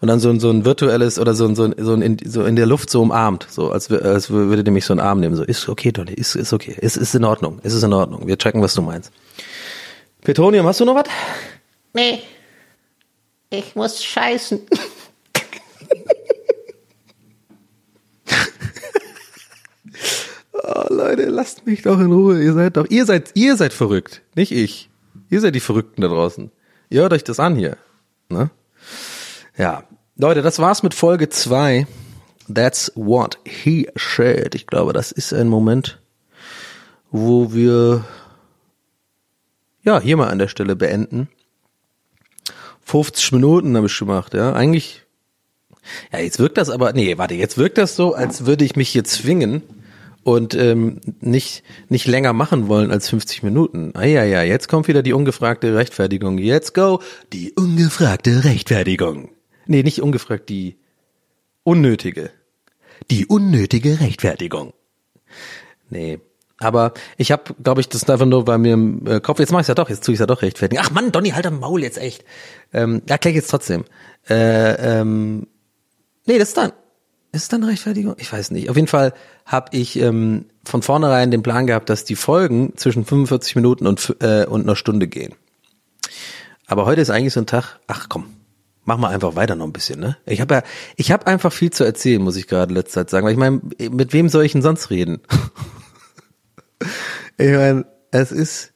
[0.00, 2.18] Und dann so ein, so ein virtuelles oder so ein, so ein, so ein in,
[2.24, 5.20] so in der Luft so umarmt, so als, als würde der mich so einen Arm
[5.20, 7.92] nehmen, so ist okay, Donny, ist, ist okay, ist, ist in Ordnung, ist es in
[7.92, 9.12] Ordnung, wir checken, was du meinst.
[10.22, 11.04] Petronium, hast du noch was?
[11.92, 12.20] Nee.
[13.50, 14.60] Ich muss scheißen.
[20.66, 24.22] Oh, Leute, lasst mich doch in Ruhe, ihr seid doch, ihr seid, ihr seid verrückt,
[24.34, 24.88] nicht ich.
[25.28, 26.50] Ihr seid die Verrückten da draußen.
[26.88, 27.76] Ihr hört euch das an hier,
[28.30, 28.50] ne?
[29.56, 29.84] Ja,
[30.16, 31.86] Leute, das war's mit Folge zwei.
[32.52, 34.54] That's what he said.
[34.54, 36.00] Ich glaube, das ist ein Moment,
[37.10, 38.04] wo wir
[39.82, 41.28] ja hier mal an der Stelle beenden.
[42.82, 44.52] 50 Minuten habe ich gemacht, ja.
[44.52, 45.02] Eigentlich,
[46.12, 48.90] ja, jetzt wirkt das aber, nee, warte, jetzt wirkt das so, als würde ich mich
[48.90, 49.62] hier zwingen,
[50.24, 53.92] und ähm, nicht nicht länger machen wollen als 50 Minuten.
[53.94, 56.38] Ah ja ja, jetzt kommt wieder die ungefragte Rechtfertigung.
[56.38, 57.00] Jetzt go
[57.32, 59.28] die ungefragte Rechtfertigung.
[59.66, 60.78] Nee, nicht ungefragt, die
[61.62, 62.30] unnötige.
[63.10, 64.72] Die unnötige Rechtfertigung.
[65.90, 66.20] Nee,
[66.58, 69.38] aber ich habe, glaube ich, das ist einfach nur bei mir im äh, Kopf.
[69.40, 70.82] Jetzt mache ich ja doch, jetzt tue ich ja doch rechtfertigen.
[70.84, 72.24] Ach Mann, Donny, halt am Maul jetzt echt.
[72.72, 73.84] Ähm, erkläre ich jetzt trotzdem.
[74.28, 75.46] Äh, ähm,
[76.26, 76.72] nee, das ist dann.
[77.32, 78.14] Ist es dann Rechtfertigung?
[78.18, 78.70] Ich weiß nicht.
[78.70, 79.12] Auf jeden Fall
[79.44, 84.16] habe ich ähm, von vornherein den Plan gehabt, dass die Folgen zwischen 45 Minuten und,
[84.20, 85.34] äh, und einer Stunde gehen.
[86.66, 88.26] Aber heute ist eigentlich so ein Tag, ach komm,
[88.84, 90.16] mach mal einfach weiter noch ein bisschen, ne?
[90.26, 90.62] Ich habe ja,
[90.96, 93.26] ich habe einfach viel zu erzählen, muss ich gerade letzte Zeit sagen.
[93.26, 93.60] Weil ich meine,
[93.90, 95.20] mit wem soll ich denn sonst reden?
[97.38, 98.72] ich meine, es ist.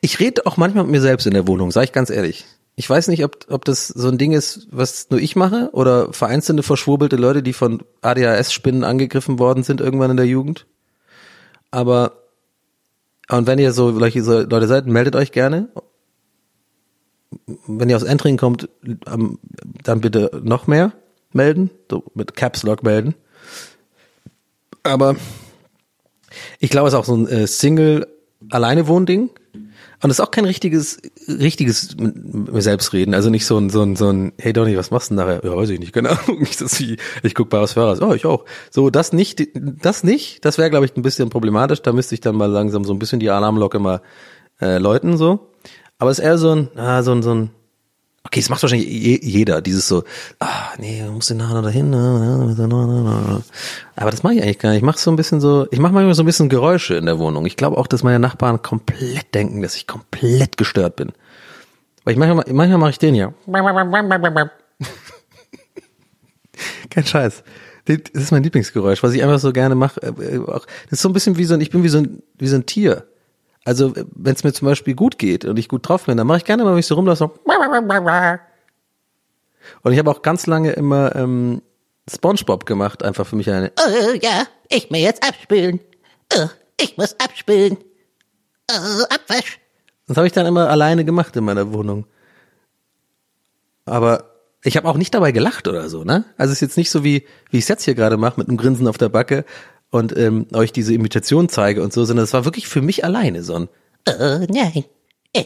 [0.00, 2.44] Ich rede auch manchmal mit mir selbst in der Wohnung, sage ich ganz ehrlich.
[2.76, 6.12] Ich weiß nicht, ob, ob das so ein Ding ist, was nur ich mache oder
[6.12, 10.66] vereinzelte verschwurbelte Leute, die von ADHS-Spinnen angegriffen worden sind irgendwann in der Jugend.
[11.70, 12.24] Aber
[13.30, 15.68] und wenn ihr so solche Leute seid, meldet euch gerne.
[17.66, 18.68] Wenn ihr aus Entering kommt,
[19.06, 19.38] ähm,
[19.82, 20.92] dann bitte noch mehr
[21.32, 23.14] melden, so mit Caps Lock melden.
[24.82, 25.16] Aber
[26.58, 28.06] ich glaube, es ist auch so ein äh, Single
[28.50, 29.30] alleine Wohnding.
[30.02, 33.14] Und es ist auch kein richtiges, richtiges mit mir selbst reden.
[33.14, 35.42] Also nicht so ein, so ein, so ein, hey Donny, was machst du denn nachher?
[35.42, 36.40] Ja, weiß ich nicht, keine Ahnung.
[36.78, 38.02] Wie, ich guck bei was Fahrers.
[38.02, 38.44] Oh, ich auch.
[38.70, 40.44] So, das nicht, das nicht.
[40.44, 41.80] Das wäre, glaube ich, ein bisschen problematisch.
[41.80, 44.02] Da müsste ich dann mal langsam so ein bisschen die Alarmlocke mal
[44.60, 45.53] äh, läuten, so.
[45.98, 47.50] Aber es ist eher so ein, ah, so ein, so ein,
[48.26, 48.88] Okay, es macht wahrscheinlich
[49.22, 50.02] jeder, dieses so,
[50.40, 51.94] ah, nee, du musst den nachher dahin.
[51.94, 54.78] Aber das mache ich eigentlich gar nicht.
[54.78, 57.18] Ich mache so ein bisschen so, ich mache manchmal so ein bisschen Geräusche in der
[57.18, 57.44] Wohnung.
[57.44, 61.12] Ich glaube auch, dass meine Nachbarn komplett denken, dass ich komplett gestört bin.
[62.04, 63.34] Weil ich manchmal, manchmal mache ich den ja.
[66.90, 67.44] Kein Scheiß.
[67.84, 70.00] Das ist mein Lieblingsgeräusch, was ich einfach so gerne mache.
[70.00, 72.56] Das ist so ein bisschen wie so ein, ich bin wie so ein, wie so
[72.56, 73.06] ein Tier.
[73.64, 76.38] Also wenn es mir zum Beispiel gut geht und ich gut drauf bin, dann mache
[76.38, 77.30] ich gerne mal, wenn ich so rumlasse.
[79.82, 81.62] Und ich habe auch ganz lange immer ähm,
[82.10, 83.72] SpongeBob gemacht, einfach für mich eine.
[83.78, 85.80] Oh ja, ich muss jetzt abspülen.
[86.36, 86.48] Oh,
[86.78, 87.78] ich muss abspülen.
[88.70, 89.58] Oh, Abwasch.
[90.06, 92.06] Das habe ich dann immer alleine gemacht in meiner Wohnung.
[93.86, 96.24] Aber ich habe auch nicht dabei gelacht oder so, ne?
[96.36, 98.48] Also es ist jetzt nicht so wie wie ich es jetzt hier gerade mache mit
[98.48, 99.44] einem Grinsen auf der Backe
[99.94, 103.44] und ähm, euch diese Imitation zeige und so, sondern es war wirklich für mich alleine
[103.44, 103.68] so ein
[104.08, 104.84] Oh nein.
[105.32, 105.44] Eh.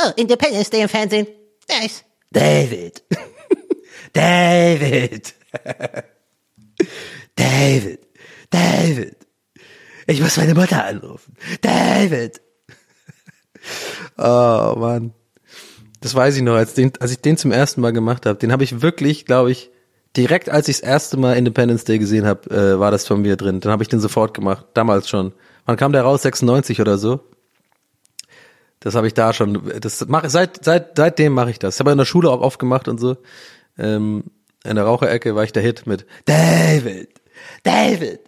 [0.00, 1.26] Oh, Independence Day im Fernsehen.
[1.68, 2.04] Nice.
[2.30, 3.02] David.
[4.12, 5.34] David.
[7.34, 8.00] David.
[8.50, 9.16] David.
[10.06, 11.36] Ich muss meine Mutter anrufen.
[11.60, 12.40] David.
[14.18, 15.14] Oh Mann.
[16.02, 18.38] Das weiß ich noch, als, den, als ich den zum ersten Mal gemacht habe.
[18.38, 19.70] Den habe ich wirklich, glaube ich,
[20.16, 23.36] direkt als ich das erste Mal Independence Day gesehen habe, äh, war das von mir
[23.36, 23.60] drin.
[23.60, 25.32] Dann habe ich den sofort gemacht, damals schon.
[25.66, 26.22] Wann kam der raus?
[26.22, 27.20] 96 oder so?
[28.80, 29.72] Das habe ich da schon.
[29.80, 31.76] Das mache seit seit seitdem mache ich das.
[31.76, 33.16] Ich habe in der Schule auch oft gemacht und so.
[33.78, 34.24] Ähm,
[34.62, 37.08] in der Raucherecke war ich der Hit mit David,
[37.62, 38.20] David,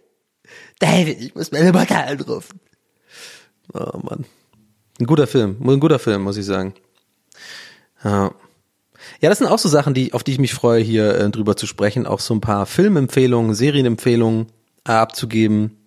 [0.79, 1.21] David.
[1.21, 2.59] Ich muss meine Mutter anrufen.
[3.73, 4.25] Oh Mann,
[4.99, 6.73] ein guter Film, ein guter Film, muss ich sagen.
[8.03, 8.31] Ja.
[9.21, 11.55] Ja, das sind auch so Sachen, die, auf die ich mich freue, hier äh, drüber
[11.55, 12.05] zu sprechen.
[12.05, 14.47] Auch so ein paar Filmempfehlungen, Serienempfehlungen
[14.87, 15.77] äh, abzugeben.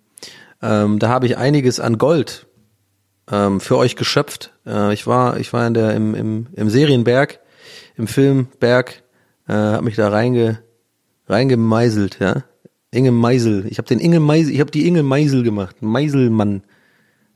[0.61, 2.47] Ähm, da habe ich einiges an Gold
[3.31, 4.53] ähm, für euch geschöpft.
[4.65, 7.39] Äh, ich war, ich war in der im, im, im Serienberg,
[7.95, 9.03] im Filmberg,
[9.47, 10.59] äh, habe mich da reinge,
[11.27, 12.43] reingemeißelt, ja.
[12.93, 13.65] Inge Meisel.
[13.69, 15.77] Ich habe den Inge Meisel, ich habe die Inge Meisel gemacht.
[15.81, 16.63] Meiselmann.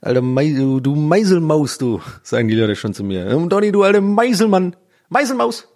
[0.02, 3.26] Alter Meisel, du Meiselmaus, du, sagen die Leute schon zu mir.
[3.48, 4.76] Donny, du alter Meiselmann.
[5.08, 5.70] Meiselmaus.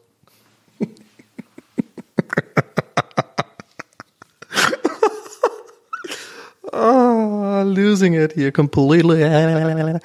[7.64, 9.24] Losing it here completely.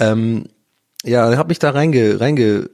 [0.00, 0.44] Ähm,
[1.04, 2.70] ja, hab mich da reinge, reinge,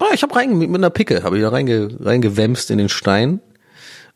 [0.00, 3.40] oh, ich habe rein mit einer Picke, habe ich da reinge, reingewämst in den Stein,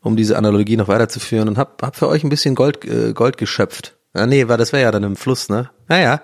[0.01, 3.37] um diese Analogie noch weiterzuführen und hab, hab für euch ein bisschen Gold, äh, Gold
[3.37, 3.95] geschöpft.
[4.13, 5.69] Ah, nee, war das wäre ja dann im Fluss, ne?
[5.87, 6.21] Naja.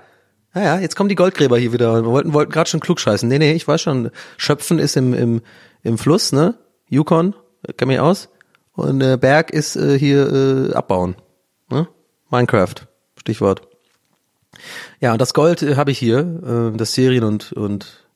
[0.53, 2.03] Naja, jetzt kommen die Goldgräber hier wieder.
[2.03, 3.29] Wir wollten, wollten gerade schon klug scheißen.
[3.29, 4.09] Nee, nee, ich weiß schon.
[4.37, 5.41] Schöpfen ist im, im,
[5.83, 6.55] im Fluss, ne?
[6.89, 7.35] Yukon,
[7.77, 8.29] kenn mich aus.
[8.73, 11.15] Und äh, Berg ist äh, hier äh, abbauen.
[11.69, 11.87] Ne?
[12.29, 12.87] Minecraft,
[13.29, 13.61] Stichwort.
[14.99, 18.07] Ja, und das Gold äh, habe ich hier, äh, das Serien und und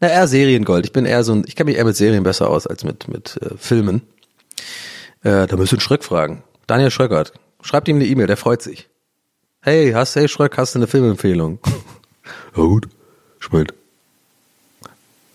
[0.00, 0.86] na eher Seriengold.
[0.86, 3.08] Ich bin eher so ein, ich kenne mich eher mit Serien besser aus als mit
[3.08, 4.00] mit äh, Filmen.
[5.22, 6.42] Äh, da müssen Schröck fragen.
[6.66, 8.88] Daniel Schröckert, schreibt ihm eine E-Mail, der freut sich.
[9.60, 11.58] Hey, hast hey Schröck, hast du eine Filmempfehlung?
[11.64, 11.72] ja
[12.62, 12.88] gut,
[13.38, 13.74] schmeckt.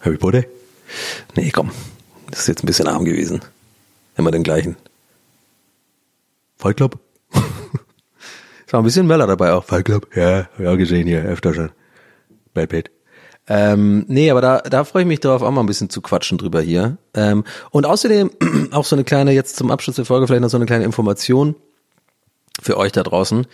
[0.02, 0.44] Harry Potter?
[1.36, 1.72] Nee, komm.
[2.32, 3.42] Das ist jetzt ein bisschen arm gewesen.
[4.18, 4.76] Immer den gleichen.
[6.58, 7.00] Fight Club?
[8.68, 9.64] Ist auch ein bisschen Möller dabei auch.
[9.64, 10.10] Fight Club.
[10.14, 11.72] Ja, ja gesehen hier, öfter schon.
[12.54, 12.92] Brad Pitt.
[13.48, 16.38] Ähm, nee, aber da, da freue ich mich darauf, auch mal ein bisschen zu quatschen
[16.38, 16.98] drüber hier.
[17.14, 18.30] Ähm, und außerdem
[18.72, 21.56] auch so eine kleine, jetzt zum Abschluss der Folge vielleicht noch so eine kleine Information
[22.62, 23.48] für euch da draußen.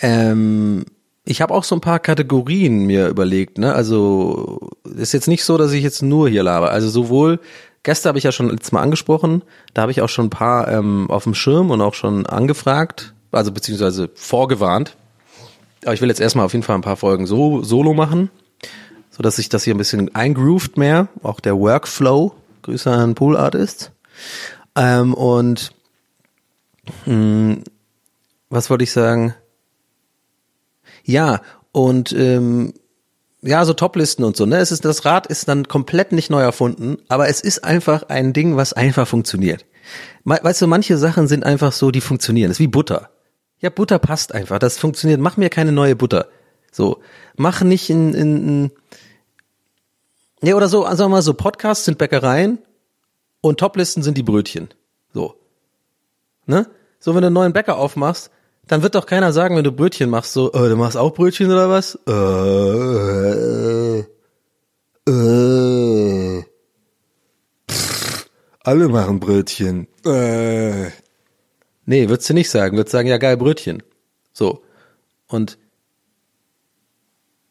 [0.00, 0.84] Ähm,
[1.24, 3.56] ich habe auch so ein paar Kategorien mir überlegt.
[3.56, 3.72] Ne?
[3.72, 6.72] Also ist jetzt nicht so, dass ich jetzt nur hier laber.
[6.72, 7.40] Also sowohl
[7.84, 9.42] Gäste habe ich ja schon letztes Mal angesprochen.
[9.72, 13.14] Da habe ich auch schon ein paar ähm, auf dem Schirm und auch schon angefragt,
[13.32, 14.96] also beziehungsweise vorgewarnt.
[15.84, 18.30] Aber ich will jetzt erstmal auf jeden Fall ein paar Folgen so solo machen
[19.18, 22.34] so dass sich das hier ein bisschen eingroovt mehr, auch der Workflow.
[22.62, 23.90] Grüße an Pool Artist.
[24.76, 25.72] Ähm, und
[27.04, 27.64] mh, hm,
[28.48, 29.34] was wollte ich sagen?
[31.02, 32.74] Ja, und ähm,
[33.42, 34.58] ja, so Toplisten und so, ne?
[34.58, 38.32] Es ist, das Rad ist dann komplett nicht neu erfunden, aber es ist einfach ein
[38.32, 39.64] Ding, was einfach funktioniert.
[40.24, 42.50] Weißt du, manche Sachen sind einfach so, die funktionieren.
[42.50, 43.10] Das ist wie Butter.
[43.60, 44.58] Ja, Butter passt einfach.
[44.58, 45.20] Das funktioniert.
[45.20, 46.28] Mach mir keine neue Butter.
[46.70, 47.00] So.
[47.36, 48.70] Mach nicht in, in, in
[50.42, 52.58] ja, oder so, sagen wir mal so, Podcasts sind Bäckereien
[53.40, 54.68] und Toplisten sind die Brötchen.
[55.12, 55.34] So.
[56.46, 56.68] Ne?
[57.00, 58.30] So, wenn du einen neuen Bäcker aufmachst,
[58.66, 61.50] dann wird doch keiner sagen, wenn du Brötchen machst, so, äh, du machst auch Brötchen
[61.50, 61.98] oder was?
[62.06, 62.12] Äh,
[63.98, 64.04] äh,
[65.08, 66.44] äh.
[67.68, 68.26] Pff,
[68.62, 69.88] alle machen Brötchen.
[70.04, 70.90] Äh.
[71.88, 72.76] Nee, würdest du nicht sagen.
[72.76, 73.82] Würdest sagen, ja geil, Brötchen.
[74.34, 74.62] So.
[75.26, 75.56] Und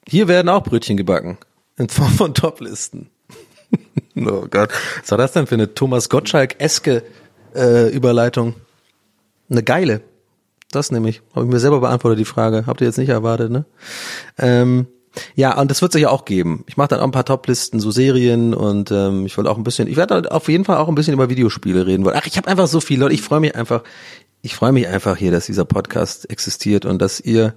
[0.07, 1.39] hier werden auch Brötchen gebacken.
[1.75, 3.09] In Form von Toplisten.
[4.15, 4.69] oh Gott.
[5.01, 7.01] Was war das denn für eine Thomas Gottschalk-eske
[7.55, 8.53] äh, Überleitung?
[9.49, 10.01] Eine geile.
[10.69, 11.23] Das nämlich.
[11.33, 12.67] Habe ich mir selber beantwortet, die Frage.
[12.67, 13.65] Habt ihr jetzt nicht erwartet, ne?
[14.37, 14.85] Ähm,
[15.35, 16.63] ja, und das wird es ja auch geben.
[16.67, 19.63] Ich mache dann auch ein paar Toplisten, so Serien und ähm, ich wollte auch ein
[19.63, 22.15] bisschen, ich werde auf jeden Fall auch ein bisschen über Videospiele reden wollen.
[22.19, 23.81] Ach, ich habe einfach so viel, Leute, ich freue mich einfach,
[24.41, 27.53] ich freue mich einfach hier, dass dieser Podcast existiert und dass ihr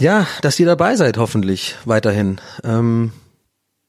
[0.00, 2.40] ja, dass ihr dabei seid, hoffentlich weiterhin.
[2.62, 3.12] Ähm,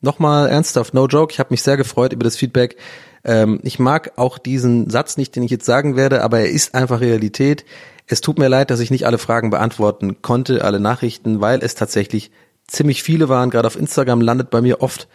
[0.02, 2.78] Nochmal ernsthaft, no joke, ich habe mich sehr gefreut über das Feedback.
[3.26, 6.74] Ähm, ich mag auch diesen Satz nicht, den ich jetzt sagen werde, aber er ist
[6.74, 7.66] einfach Realität.
[8.08, 11.76] Es tut mir leid, dass ich nicht alle Fragen beantworten konnte, alle Nachrichten, weil es
[11.76, 12.32] tatsächlich
[12.66, 13.50] ziemlich viele waren.
[13.50, 15.10] Gerade auf Instagram landet bei mir oft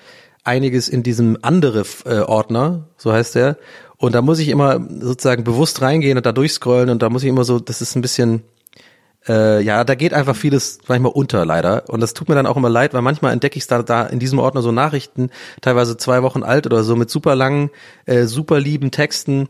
[0.45, 3.57] einiges in diesem andere äh, Ordner, so heißt er.
[4.05, 7.29] Und da muss ich immer sozusagen bewusst reingehen und da durchscrollen und da muss ich
[7.31, 8.43] immer so, das ist ein bisschen
[9.27, 11.89] äh, ja, da geht einfach vieles manchmal unter, leider.
[11.89, 14.19] Und das tut mir dann auch immer leid, weil manchmal entdecke ich da, da in
[14.19, 15.31] diesem Ordner so Nachrichten,
[15.63, 17.71] teilweise zwei Wochen alt oder so, mit super langen,
[18.05, 19.49] äh, super lieben Texten,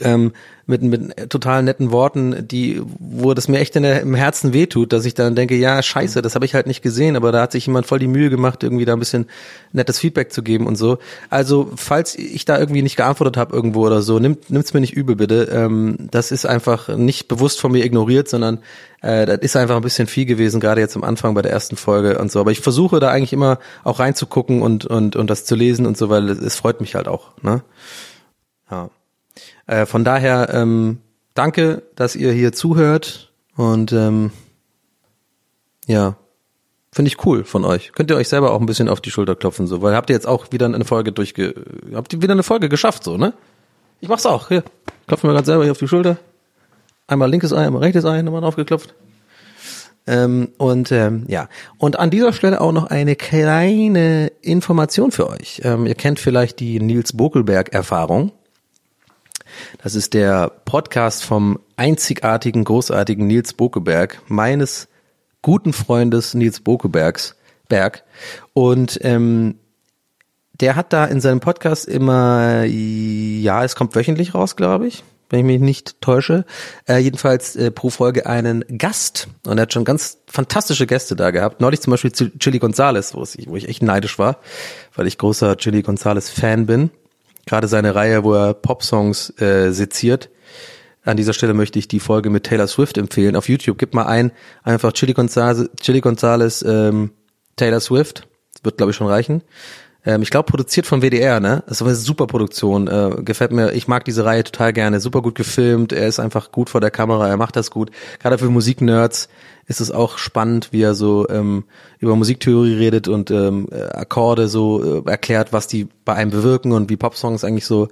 [0.00, 0.32] ähm,
[0.66, 4.92] mit, mit total netten Worten, die, wo das mir echt in der, im Herzen wehtut,
[4.92, 7.52] dass ich dann denke, ja, scheiße, das habe ich halt nicht gesehen, aber da hat
[7.52, 9.26] sich jemand voll die Mühe gemacht, irgendwie da ein bisschen
[9.72, 10.98] nettes Feedback zu geben und so.
[11.30, 14.94] Also, falls ich da irgendwie nicht geantwortet habe irgendwo oder so, nimmt nimmt's mir nicht
[14.94, 15.48] übel, bitte.
[15.52, 18.60] Ähm, das ist einfach nicht bewusst von mir ignoriert, sondern
[19.02, 21.76] äh, das ist einfach ein bisschen viel gewesen, gerade jetzt am Anfang bei der ersten
[21.76, 22.40] Folge und so.
[22.40, 25.98] Aber ich versuche da eigentlich immer auch reinzugucken und, und, und das zu lesen und
[25.98, 27.32] so, weil es, es freut mich halt auch.
[27.42, 27.62] Ne?
[28.70, 28.90] Ja.
[29.72, 30.98] Äh, von daher, ähm,
[31.32, 34.30] danke, dass ihr hier zuhört und ähm,
[35.86, 36.16] ja,
[36.92, 37.92] finde ich cool von euch.
[37.92, 40.14] Könnt ihr euch selber auch ein bisschen auf die Schulter klopfen, so, weil habt ihr
[40.14, 41.54] jetzt auch wieder eine Folge durchge,
[41.94, 43.32] habt ihr wieder eine Folge geschafft, so, ne?
[44.00, 44.62] Ich mach's auch, hier.
[45.06, 46.18] Klopfen wir gerade selber hier auf die Schulter.
[47.06, 48.94] Einmal linkes Ei, einmal rechtes Ei, nochmal draufgeklopft.
[50.06, 51.48] Ähm, und ähm, ja,
[51.78, 55.62] und an dieser Stelle auch noch eine kleine Information für euch.
[55.64, 58.32] Ähm, ihr kennt vielleicht die Nils Bokelberg-Erfahrung.
[59.82, 64.88] Das ist der Podcast vom einzigartigen, großartigen Nils Bokeberg, meines
[65.42, 67.36] guten Freundes Nils Bokebergs,
[67.68, 68.04] Berg.
[68.54, 69.56] Und ähm,
[70.60, 75.40] der hat da in seinem Podcast immer, ja, es kommt wöchentlich raus, glaube ich, wenn
[75.40, 76.44] ich mich nicht täusche.
[76.86, 79.28] Äh, jedenfalls äh, pro Folge einen Gast.
[79.46, 81.60] Und er hat schon ganz fantastische Gäste da gehabt.
[81.60, 84.38] Neulich zum Beispiel Chili Gonzales, wo ich, wo ich echt neidisch war,
[84.94, 86.90] weil ich großer Chili Gonzales Fan bin
[87.46, 90.30] gerade seine Reihe, wo er Popsongs äh, seziert.
[91.04, 93.34] An dieser Stelle möchte ich die Folge mit Taylor Swift empfehlen.
[93.34, 94.30] Auf YouTube gib mal ein,
[94.62, 97.10] einfach Chili Gonzales, Chili Gonzales ähm,
[97.56, 98.28] Taylor Swift.
[98.54, 99.42] Das wird, glaube ich, schon reichen.
[100.04, 101.62] Ähm, ich glaube, produziert von WDR, ne?
[101.66, 102.88] Das ist eine super Produktion.
[102.88, 105.00] Äh, gefällt mir, ich mag diese Reihe total gerne.
[105.00, 107.90] Super gut gefilmt, er ist einfach gut vor der Kamera, er macht das gut.
[108.18, 109.28] Gerade für Musiknerds
[109.66, 111.64] ist es auch spannend, wie er so ähm,
[111.98, 116.90] über Musiktheorie redet und ähm, Akkorde so äh, erklärt, was die bei einem bewirken und
[116.90, 117.88] wie Popsongs eigentlich so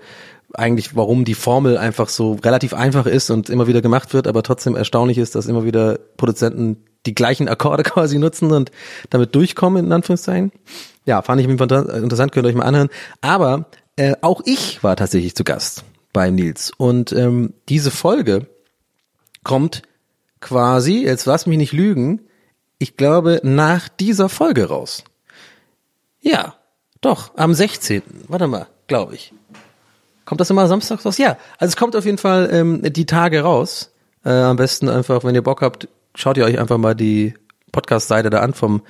[0.55, 4.43] eigentlich, warum die Formel einfach so relativ einfach ist und immer wieder gemacht wird, aber
[4.43, 8.71] trotzdem erstaunlich ist, dass immer wieder Produzenten die gleichen Akkorde quasi nutzen und
[9.11, 10.53] damit durchkommen, in Anführungszeichen.
[11.05, 12.91] Ja, fand ich interessant, könnt ihr euch mal anhören.
[13.21, 16.73] Aber äh, auch ich war tatsächlich zu Gast bei Nils.
[16.77, 18.47] Und ähm, diese Folge
[19.45, 19.83] kommt
[20.41, 22.21] quasi, jetzt lass mich nicht lügen,
[22.79, 25.05] ich glaube nach dieser Folge raus.
[26.21, 26.55] Ja,
[27.01, 28.03] doch, am 16.
[28.29, 29.33] Warte mal, glaube ich.
[30.25, 31.19] Kommt das immer samstags raus?
[31.19, 33.91] Ja, also es kommt auf jeden Fall ähm, die Tage raus.
[34.25, 37.35] Äh, am besten einfach, wenn ihr Bock habt, schaut ihr euch einfach mal die
[37.73, 38.83] Podcast-Seite da an vom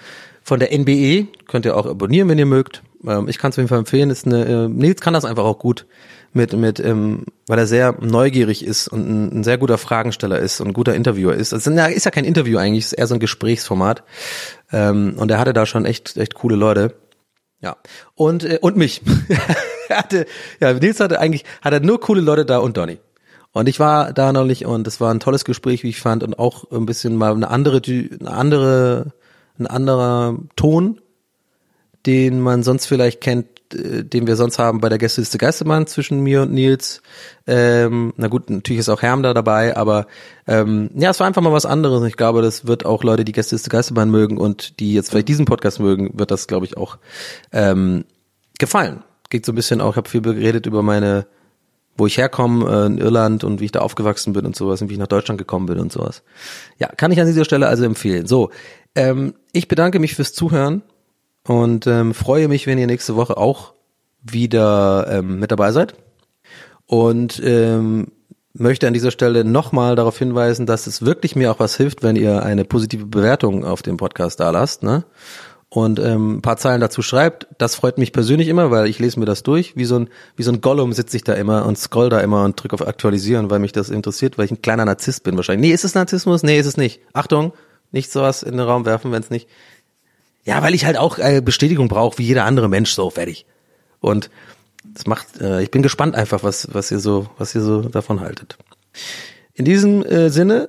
[0.43, 1.29] von der NBE.
[1.47, 2.83] Könnt ihr auch abonnieren, wenn ihr mögt.
[3.07, 4.11] Ähm, ich kann es auf jeden Fall empfehlen.
[4.11, 5.87] Ist eine, äh, Nils kann das einfach auch gut
[6.33, 10.61] mit mit, ähm, weil er sehr neugierig ist und ein, ein sehr guter Fragensteller ist
[10.61, 11.53] und ein guter Interviewer ist.
[11.53, 14.05] Also na, ist ja kein Interview eigentlich, ist eher so ein Gesprächsformat.
[14.73, 16.95] Ähm, und er hatte da schon echt echt coole Leute.
[17.61, 17.77] Ja.
[18.14, 19.03] Und äh, und mich.
[19.89, 20.27] er hatte,
[20.61, 22.99] ja, Nils hatte eigentlich, hat er nur coole Leute da und Donny.
[23.53, 26.39] Und ich war da neulich und es war ein tolles Gespräch, wie ich fand, und
[26.39, 29.13] auch ein bisschen mal eine andere, eine andere,
[29.59, 31.01] ein anderer Ton,
[32.07, 36.21] den man sonst vielleicht kennt, äh, den wir sonst haben bei der Gästeliste Geistermann zwischen
[36.21, 37.03] mir und Nils.
[37.49, 40.07] Ähm, na gut, natürlich ist auch Herm da dabei, aber
[40.47, 42.05] ähm, ja, es war einfach mal was anderes.
[42.05, 45.45] Ich glaube, das wird auch Leute, die Gästeliste Geistermann mögen und die jetzt vielleicht diesen
[45.45, 46.99] Podcast mögen, wird das, glaube ich, auch
[47.53, 48.05] ähm,
[48.59, 49.03] gefallen.
[49.29, 51.27] Geht so ein bisschen auch, ich habe viel geredet über meine
[52.01, 54.89] wo ich herkomme äh, in Irland und wie ich da aufgewachsen bin und sowas und
[54.89, 56.23] wie ich nach Deutschland gekommen bin und sowas.
[56.79, 58.27] Ja, kann ich an dieser Stelle also empfehlen.
[58.27, 58.51] So,
[58.97, 60.83] ähm, ich bedanke mich fürs Zuhören
[61.47, 63.75] und ähm, freue mich, wenn ihr nächste Woche auch
[64.23, 65.95] wieder ähm, mit dabei seid.
[66.87, 68.09] Und ähm,
[68.53, 72.17] möchte an dieser Stelle nochmal darauf hinweisen, dass es wirklich mir auch was hilft, wenn
[72.17, 74.83] ihr eine positive Bewertung auf dem Podcast da lasst.
[74.83, 75.05] Ne?
[75.71, 77.47] Und ähm, ein paar Zeilen dazu schreibt.
[77.59, 79.77] Das freut mich persönlich immer, weil ich lese mir das durch.
[79.77, 82.45] Wie so ein, wie so ein Gollum sitze ich da immer und scroll da immer
[82.45, 85.71] und drücke auf Aktualisieren, weil mich das interessiert, weil ich ein kleiner Narzisst bin wahrscheinlich.
[85.71, 86.43] Nee, ist es Narzissmus?
[86.43, 87.01] Nee, ist es nicht.
[87.12, 87.53] Achtung,
[87.93, 89.49] nicht sowas in den Raum werfen, wenn es nicht.
[90.45, 93.47] Ja, weil ich halt auch äh, Bestätigung brauche, wie jeder andere Mensch, so fertig.
[94.01, 94.29] Und
[94.83, 98.21] das macht, äh, ich bin gespannt einfach, was, was ihr so, was ihr so davon
[98.21, 98.59] haltet.
[99.55, 100.68] In diesem äh, Sinne,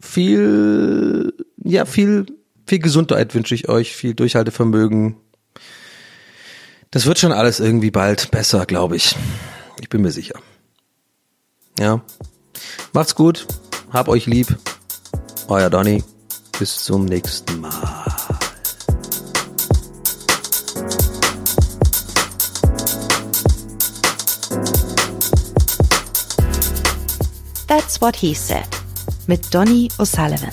[0.00, 2.26] viel, ja, viel
[2.68, 5.16] viel Gesundheit wünsche ich euch, viel Durchhaltevermögen.
[6.90, 9.16] Das wird schon alles irgendwie bald besser, glaube ich.
[9.80, 10.38] Ich bin mir sicher.
[11.78, 12.02] Ja.
[12.92, 13.46] Macht's gut.
[13.90, 14.56] Hab euch lieb.
[15.48, 16.04] Euer Donny.
[16.58, 18.04] Bis zum nächsten Mal.
[27.66, 28.66] That's what he said.
[29.26, 30.52] Mit Donny O'Sullivan.